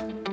Thank 0.00 0.28
you. 0.28 0.29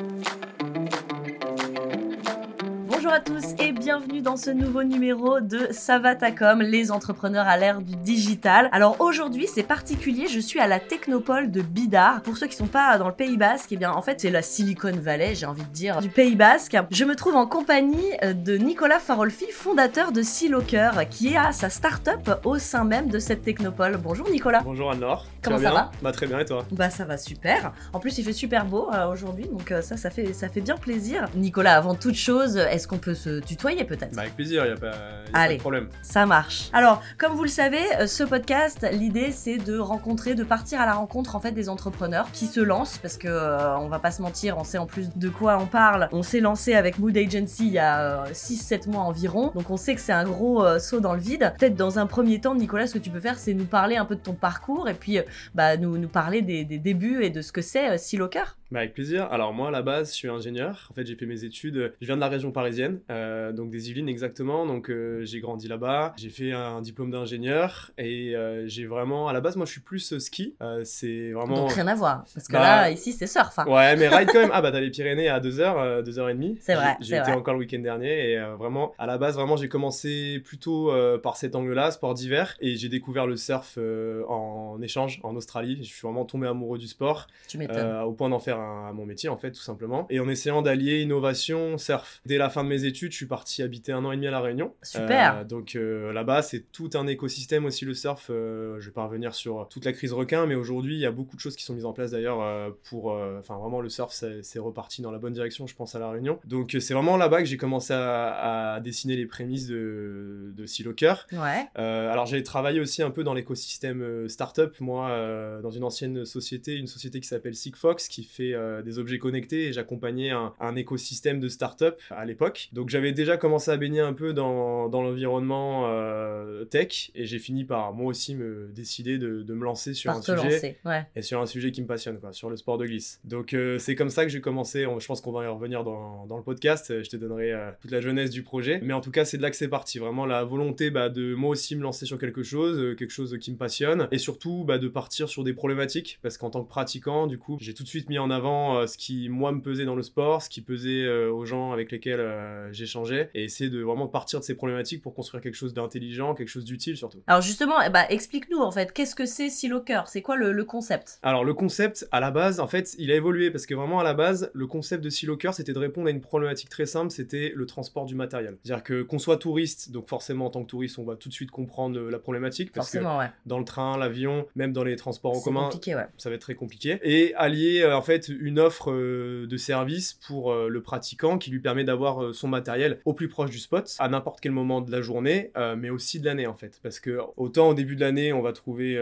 Bonjour 3.08 3.22
à 3.22 3.40
tous 3.40 3.64
et 3.64 3.72
bienvenue 3.72 4.20
dans 4.20 4.36
ce 4.36 4.50
nouveau 4.50 4.84
numéro 4.84 5.40
de 5.40 5.70
Savatacom, 5.72 6.62
les 6.62 6.92
entrepreneurs 6.92 7.48
à 7.48 7.56
l'ère 7.56 7.80
du 7.80 7.96
digital. 7.96 8.68
Alors 8.74 9.00
aujourd'hui 9.00 9.48
c'est 9.48 9.64
particulier, 9.64 10.28
je 10.28 10.42
suis 10.42 10.60
à 10.60 10.68
la 10.68 10.82
Technopole 10.82 11.50
de 11.50 11.62
Bidar. 11.62 12.22
Pour 12.22 12.36
ceux 12.36 12.48
qui 12.48 12.58
sont 12.58 12.68
pas 12.68 12.98
dans 12.98 13.08
le 13.08 13.14
Pays 13.14 13.38
Basque, 13.38 13.70
eh 13.72 13.78
bien 13.78 13.94
en 13.94 14.02
fait 14.02 14.20
c'est 14.20 14.30
la 14.30 14.42
Silicon 14.42 14.92
Valley, 14.92 15.36
j'ai 15.36 15.46
envie 15.46 15.64
de 15.64 15.70
dire, 15.70 16.02
du 16.02 16.10
Pays 16.10 16.36
Basque. 16.36 16.76
Je 16.92 17.06
me 17.06 17.16
trouve 17.16 17.38
en 17.38 17.48
compagnie 17.48 18.12
euh, 18.24 18.34
de 18.34 18.58
Nicolas 18.58 19.00
Farolfi, 19.00 19.50
fondateur 19.54 20.12
de 20.12 20.22
Silocker, 20.22 20.92
qui 21.10 21.38
a 21.38 21.54
sa 21.54 21.70
start-up 21.70 22.42
au 22.44 22.58
sein 22.58 22.84
même 22.84 23.08
de 23.08 23.20
cette 23.20 23.42
Technopole. 23.42 23.96
Bonjour 24.04 24.30
Nicolas. 24.30 24.60
Bonjour 24.66 24.92
Anne-Laure. 24.92 25.28
Comment 25.42 25.60
ça 25.60 25.72
va? 25.72 25.92
Bah 26.02 26.12
très 26.12 26.28
bien 26.28 26.40
et 26.40 26.46
toi? 26.46 26.66
Bah 26.72 26.90
ça 26.90 27.06
va 27.06 27.18
super. 27.18 27.72
En 27.94 28.02
plus 28.02 28.18
il 28.18 28.26
fait 28.26 28.34
super 28.34 28.66
beau 28.66 28.90
euh, 28.94 29.08
aujourd'hui, 29.08 29.46
donc 29.46 29.72
euh, 29.72 29.82
ça 29.82 29.96
ça 29.96 30.10
fait 30.10 30.34
ça 30.34 30.50
fait 30.50 30.60
bien 30.60 30.76
plaisir. 30.76 31.30
Nicolas, 31.36 31.78
avant 31.78 31.96
toute 31.96 32.16
chose, 32.16 32.58
est-ce 32.58 32.86
qu'on 32.86 32.97
peut 32.98 33.16
se 33.16 33.40
tutoyer 33.40 33.84
peut-être 33.84 34.16
bah, 34.16 34.24
Avec 34.24 34.36
plaisir, 34.36 34.66
il 34.66 34.70
n'y 34.70 34.74
a, 34.74 34.80
pas, 34.80 34.98
pas 35.32 35.54
de 35.54 35.58
problème. 35.58 35.90
Ça 36.02 36.26
marche. 36.26 36.70
Alors, 36.74 37.02
comme 37.18 37.34
vous 37.34 37.44
le 37.44 37.50
savez, 37.50 37.82
euh, 38.00 38.08
ce 38.08 38.24
podcast, 38.24 38.88
l'idée 38.92 39.32
c'est 39.32 39.58
de 39.58 39.78
rencontrer, 39.78 40.36
de 40.36 40.44
partir 40.44 40.82
à 40.82 40.86
la 40.86 40.94
rencontre 40.94 41.36
en 41.36 41.40
fait 41.40 41.52
des 41.52 41.70
entrepreneurs 41.70 42.32
qui 42.32 42.46
se 42.46 42.60
lancent 42.60 42.98
parce 42.98 43.18
que 43.18 43.28
euh, 43.28 43.78
on 43.78 43.88
va 43.88 44.00
pas 44.00 44.12
se 44.12 44.22
mentir, 44.22 44.58
on 44.58 44.64
sait 44.64 44.78
en 44.78 44.86
plus 44.86 45.10
de 45.16 45.30
quoi 45.30 45.58
on 45.60 45.66
parle. 45.66 46.10
On 46.12 46.24
s'est 46.24 46.40
lancé 46.40 46.74
avec 46.74 47.00
Mood 47.00 47.16
Agency 47.18 47.68
il 47.68 47.74
y 47.74 47.80
a 47.80 48.26
6-7 48.32 48.88
euh, 48.88 48.92
mois 48.92 49.04
environ, 49.04 49.52
donc 49.56 49.70
on 49.70 49.78
sait 49.78 49.96
que 49.96 50.02
c'est 50.02 50.14
un 50.14 50.26
gros 50.26 50.66
saut 50.80 51.00
dans 51.00 51.14
le 51.14 51.20
vide. 51.20 51.54
Peut-être 51.60 51.76
dans 51.76 52.00
un 52.00 52.06
premier 52.06 52.40
temps, 52.40 52.56
Nicolas, 52.56 52.88
ce 52.88 52.94
que 52.94 53.00
tu 53.00 53.10
peux 53.10 53.20
faire, 53.20 53.38
c'est 53.38 53.54
nous 53.54 53.66
parler 53.66 53.96
un 53.96 54.06
peu 54.06 54.16
de 54.16 54.22
ton 54.22 54.34
parcours 54.34 54.90
et 54.90 54.94
puis 54.94 55.20
bah, 55.56 55.78
nous, 55.78 55.98
nous 55.98 56.08
parler 56.08 56.42
des, 56.42 56.64
des 56.64 56.78
débuts 56.78 57.24
et 57.24 57.30
de 57.30 57.42
ce 57.42 57.52
que 57.52 57.62
c'est 57.62 57.98
Silocar. 57.98 58.58
Bah 58.70 58.80
avec 58.80 58.94
plaisir. 58.94 59.28
Alors 59.32 59.54
moi 59.54 59.70
à 59.70 59.72
la 59.72 59.82
base 59.82 60.12
je 60.12 60.16
suis 60.16 60.28
ingénieur. 60.28 60.88
En 60.92 60.94
fait 60.94 61.06
j'ai 61.06 61.16
fait 61.16 61.26
mes 61.26 61.46
études. 61.46 61.94
Je 62.02 62.06
viens 62.06 62.16
de 62.16 62.22
la 62.22 62.28
région 62.28 62.52
parisienne, 62.52 62.87
euh, 63.10 63.52
donc 63.52 63.70
des 63.70 63.90
Yvelines 63.90 64.10
exactement. 64.10 64.66
Donc 64.66 64.90
euh, 64.90 65.24
j'ai 65.24 65.40
grandi 65.40 65.68
là-bas. 65.68 66.14
J'ai 66.18 66.30
fait 66.30 66.52
un 66.52 66.82
diplôme 66.82 67.12
d'ingénieur 67.12 67.92
et 67.98 68.36
euh, 68.36 68.68
j'ai 68.68 68.86
vraiment 68.86 69.28
à 69.28 69.34
la 69.34 69.42
base 69.42 69.56
moi 69.56 69.66
je 69.66 69.72
suis 69.72 69.82
plus 69.82 70.18
ski. 70.20 70.56
c'est 70.84 71.32
vraiment. 71.32 71.56
Donc 71.56 71.72
rien 71.74 71.88
à 71.88 71.96
voir 71.96 72.26
parce 72.34 72.48
que 72.48 72.54
bah, 72.54 72.60
là 72.60 72.92
ici 72.92 73.14
c'est 73.14 73.28
surf. 73.28 73.58
Hein. 73.60 73.66
Ouais 73.68 73.96
mais 73.96 74.08
ride 74.08 74.30
quand 74.32 74.40
même. 74.40 74.52
Ah 74.58 74.62
bah 74.62 74.72
t'as 74.72 74.80
les 74.80 74.90
Pyrénées 74.90 75.30
à 75.30 75.40
2h, 75.40 76.04
2h30. 76.04 76.58
C'est 76.62 76.74
vrai. 76.74 76.98
J'ai 77.00 77.18
été 77.18 77.32
encore 77.32 77.54
le 77.54 77.60
week-end 77.60 77.80
dernier 77.80 78.32
et 78.32 78.40
vraiment 78.58 78.94
à 78.98 79.06
la 79.06 79.20
base 79.20 79.36
vraiment 79.36 79.56
j'ai 79.56 79.70
commencé 79.70 80.42
plutôt 80.44 80.92
par 81.22 81.38
cet 81.38 81.56
angle-là, 81.56 81.92
sport 81.92 82.14
d'hiver 82.16 82.56
et 82.60 82.76
j'ai 82.76 82.90
découvert 82.90 83.28
le 83.28 83.36
surf 83.36 83.78
en 83.78 84.82
échange 84.82 85.20
en 85.24 85.36
Australie. 85.36 85.78
Je 85.82 85.90
suis 85.90 86.02
vraiment 86.02 86.26
tombé 86.26 86.48
amoureux 86.48 86.80
du 86.80 86.88
sport. 86.88 87.28
Tu 87.48 87.58
m'étonnes. 87.58 88.02
au 88.02 88.14
point 88.14 88.30
d'en 88.30 88.40
faire 88.40 88.58
mon 88.94 89.06
métier 89.06 89.30
en 89.30 89.38
fait 89.38 89.52
tout 89.52 89.62
simplement 89.62 90.08
et 90.10 90.20
en 90.20 90.30
essayant 90.30 90.62
d'allier 90.62 91.02
innovation 91.02 91.78
surf 91.78 92.22
dès 92.26 92.38
la 92.38 92.50
fin 92.50 92.64
de 92.64 92.70
mes 92.70 92.77
études 92.86 93.12
je 93.12 93.18
suis 93.18 93.26
parti 93.26 93.64
habiter 93.64 93.92
un 93.92 94.04
an 94.06 94.12
et 94.12 94.16
demi 94.16 94.28
à 94.28 94.32
la 94.32 94.40
Réunion. 94.40 94.74
Super. 94.82 95.38
Euh, 95.38 95.44
donc 95.44 95.76
euh, 95.76 96.12
là-bas 96.14 96.42
c'est 96.42 96.72
tout 96.72 96.90
un 96.94 97.08
écosystème 97.08 97.66
aussi 97.66 97.86
le 97.86 97.94
surf. 97.94 98.28
Euh, 98.30 98.80
je 98.80 98.88
vais 98.88 98.94
pas 98.94 99.06
revenir 99.06 99.36
sur 99.36 99.68
toute 99.70 99.86
la 99.86 99.94
crise 99.94 100.14
requin 100.14 100.46
mais 100.46 100.56
aujourd'hui 100.56 100.96
il 100.96 101.00
y 101.00 101.06
a 101.06 101.12
beaucoup 101.12 101.36
de 101.36 101.42
choses 101.42 101.56
qui 101.56 101.64
sont 101.64 101.74
mises 101.74 101.86
en 101.86 101.94
place 101.94 102.12
d'ailleurs 102.12 102.74
pour 102.90 103.12
enfin 103.40 103.58
vraiment 103.58 103.82
le 103.82 103.90
surf 103.90 104.12
c'est 104.42 104.60
reparti 104.60 105.02
dans 105.02 105.12
la 105.12 105.20
bonne 105.20 105.34
direction 105.34 105.68
je 105.68 105.76
pense 105.76 105.96
à 105.96 106.00
la 106.00 106.10
Réunion. 106.10 106.40
Donc 106.46 106.76
c'est 106.80 106.94
vraiment 106.94 107.18
là-bas 107.18 107.40
que 107.40 107.46
j'ai 107.46 107.58
commencé 107.58 107.94
à, 107.94 108.80
dessiner 108.84 109.16
les 109.16 109.26
prémices 109.26 109.68
de, 109.68 110.54
de 110.56 110.66
Silocker 110.66 111.16
ouais. 111.32 111.68
Alors 111.76 112.26
j'ai 112.26 112.44
travaillé 112.44 112.80
aussi 112.80 113.02
un 113.02 113.12
peu 113.12 113.24
dans 113.24 113.34
l'écosystème 113.34 114.28
startup. 114.30 114.80
Moi 114.80 115.60
dans 115.62 115.72
une 115.72 115.84
ancienne 115.84 116.26
société 116.26 116.76
une 116.76 116.88
société 116.88 117.20
qui 117.20 117.28
s'appelle 117.28 117.56
Sigfox 117.56 118.08
qui 118.08 118.24
fait 118.24 118.54
des 118.84 119.00
objets 119.00 119.20
connectés 119.20 119.68
et 119.68 119.74
j'accompagnais 119.74 120.32
un, 120.32 120.76
écosystème 120.76 121.40
de 121.40 121.50
start-up 121.50 122.00
à 122.12 122.26
l'époque. 122.26 122.67
Donc 122.74 122.90
j'avais 122.90 123.12
déjà 123.12 123.38
commencé 123.38 123.72
à 123.72 123.78
baigner 123.78 124.00
un 124.00 124.14
peu 124.14 124.34
dans, 124.34 124.90
dans 124.90 125.02
l'environnement 125.02 125.86
euh, 125.88 126.66
tech 126.66 127.12
et 127.16 127.26
j'ai 127.26 127.40
fini 127.40 127.66
par 127.66 127.94
moi 127.94 128.08
aussi 128.08 128.36
me 128.36 128.70
décider 128.74 129.18
de, 129.18 129.44
de 129.44 129.54
me 129.54 129.64
lancer 129.64 129.94
sur 129.94 130.12
un 130.12 130.22
sujet 130.22 130.78
et 131.16 131.22
sur 131.22 131.42
un 131.42 131.46
sujet 131.46 131.72
qui 131.72 131.82
me 131.82 131.88
passionne, 131.88 132.20
quoi, 132.20 132.34
sur 132.34 132.50
le 132.50 132.58
sport 132.58 132.78
de 132.78 132.86
glisse. 132.86 133.20
Donc 133.24 133.54
euh, 133.54 133.80
c'est 133.80 133.96
comme 133.96 134.10
ça 134.10 134.24
que 134.24 134.30
j'ai 134.30 134.42
commencé. 134.42 134.86
Je 135.00 135.06
pense 135.06 135.22
qu'on 135.22 135.32
va 135.32 135.44
y 135.44 135.48
revenir 135.48 135.84
dans, 135.84 136.26
dans, 136.26 136.38
le 136.38 136.44
podcast. 136.44 137.02
Je 137.04 137.10
te 137.10 137.16
donnerai 137.16 137.54
toute 137.82 137.92
la 137.92 138.02
jeunesse 138.02 138.30
du 138.30 138.44
projet. 138.44 138.80
Mais 138.84 138.94
en 138.94 139.02
tout 139.02 139.12
cas, 139.12 139.26
c'est 139.26 139.38
de 139.38 139.42
là 139.42 139.50
que 139.50 139.56
c'est 139.56 139.68
parti. 139.68 140.00
Vraiment 140.00 140.26
la 140.26 140.44
volonté 140.44 140.92
bah, 140.92 141.10
de 141.10 141.34
moi 141.34 141.50
aussi 141.50 141.76
me 141.76 141.82
lancer 141.82 142.06
sur 142.06 142.18
quelque 142.18 142.44
chose, 142.44 142.96
quelque 142.96 143.12
chose 143.12 143.38
qui 143.40 143.52
me 143.52 143.58
passionne 143.58 144.08
et 144.12 144.18
surtout 144.18 144.64
bah, 144.66 144.78
de 144.78 144.88
partir 144.88 145.30
sur 145.30 145.44
des 145.44 145.54
problématiques 145.54 146.20
parce 146.22 146.38
qu'en 146.38 146.50
tant 146.50 146.64
que 146.64 146.70
pratiquant, 146.70 147.28
du 147.28 147.38
coup, 147.38 147.58
j'ai 147.60 147.74
tout 147.74 147.84
de 147.84 147.88
suite 147.88 148.10
mis 148.10 148.20
en 148.20 148.30
avant 148.30 148.78
euh, 148.78 148.88
ce 148.88 148.98
qui, 148.98 149.30
moi, 149.30 149.52
me 149.52 149.62
pesait 149.62 149.86
dans 149.86 149.96
le 149.96 150.04
sport, 150.04 150.42
ce 150.42 150.50
qui 150.50 150.62
pesait 150.62 151.04
euh, 151.04 151.32
aux 151.32 151.46
gens 151.46 151.72
avec 151.72 151.92
lesquels 151.92 152.20
euh, 152.20 152.57
j'échangeais, 152.72 153.30
et 153.34 153.44
essayer 153.44 153.70
de 153.70 153.82
vraiment 153.82 154.08
partir 154.08 154.40
de 154.40 154.46
ces 154.46 154.56
problématiques 154.56 155.02
pour 155.02 155.14
construire 155.14 155.42
quelque 155.42 155.56
chose 155.56 155.74
d'intelligent, 155.74 156.34
quelque 156.34 156.50
chose 156.50 156.66
d'utile 156.66 156.98
surtout. 156.98 157.22
Alors 157.28 157.42
justement, 157.42 157.82
eh 157.82 157.90
ben, 157.90 158.06
explique-nous 158.10 158.60
en 158.60 158.72
fait, 158.72 158.92
qu'est-ce 158.94 159.16
que 159.16 159.26
c'est 159.26 159.50
Silocker 159.50 160.04
C'est 160.08 160.22
quoi 160.22 160.36
le, 160.36 160.64
concept? 160.66 161.20
Alors 161.24 161.44
le 161.44 161.54
concept, 161.54 162.08
à 162.12 162.20
la 162.20 162.32
base, 162.32 162.60
en 162.60 162.68
fait, 162.68 162.96
il 162.98 163.12
a 163.12 163.16
évolué 163.16 163.52
parce 163.52 163.66
que 163.66 163.76
vraiment 163.76 164.00
à 164.00 164.04
la 164.04 164.14
base, 164.14 164.52
le 164.54 164.68
concept 164.68 165.04
de 165.04 165.10
Silocker, 165.10 165.54
c'était 165.54 165.74
de 165.74 165.80
répondre 165.80 166.08
à 166.08 166.12
une 166.12 166.22
problématique 166.22 166.70
très 166.70 166.86
simple, 166.86 167.12
c'était 167.12 167.52
le 167.56 167.66
transport 167.66 168.06
du 168.06 168.16
matériel. 168.16 168.58
C'est-à-dire 168.64 168.84
que 168.84 169.02
qu'on 169.02 169.20
soit 169.20 169.38
touriste, 169.38 169.92
donc 169.92 170.08
forcément 170.08 170.48
en 170.48 170.50
tant 170.50 170.64
que 170.64 170.70
touriste, 170.70 171.00
on 171.00 171.06
va 171.06 171.16
tout 171.16 171.30
de 171.30 171.34
suite 171.34 171.52
comprendre 171.52 172.00
la 172.00 172.20
problématique 172.20 172.72
parce 172.72 172.92
que 172.92 173.00
dans 173.46 173.60
le 173.60 173.66
train, 173.66 173.98
l'avion, 173.98 174.48
même 174.56 174.74
dans 174.74 174.84
les 174.84 174.96
transports 174.96 175.36
en 175.36 175.42
commun, 175.42 175.70
ça 176.18 176.30
va 176.30 176.36
être 176.36 176.42
très 176.42 176.56
compliqué. 176.56 177.00
Et 177.04 177.34
allier 177.36 177.86
en 177.86 178.02
fait 178.02 178.28
une 178.28 178.60
offre 178.60 178.92
euh, 178.92 179.48
de 179.48 179.58
service 179.58 180.14
pour 180.14 180.52
euh, 180.52 180.70
le 180.70 180.82
pratiquant 180.82 181.38
qui 181.38 181.50
lui 181.50 181.60
permet 181.60 181.84
d'avoir 181.84 182.24
euh, 182.24 182.34
son 182.48 182.52
matériel 182.52 183.00
au 183.06 183.14
plus 183.14 183.28
proche 183.28 183.50
du 183.50 183.60
spot 183.60 183.96
à 184.00 184.08
n'importe 184.08 184.40
quel 184.40 184.52
moment 184.52 184.82
de 184.82 184.92
la 184.92 185.02
journée, 185.02 185.52
mais 185.78 185.90
aussi 185.90 186.20
de 186.20 186.26
l'année 186.26 186.48
en 186.48 186.56
fait. 186.56 186.80
Parce 186.82 187.00
que 187.00 187.20
autant 187.36 187.70
au 187.70 187.74
début 187.74 187.96
de 187.96 188.02
l'année, 188.02 188.34
on 188.34 188.42
va 188.42 188.54
trouver 188.54 188.96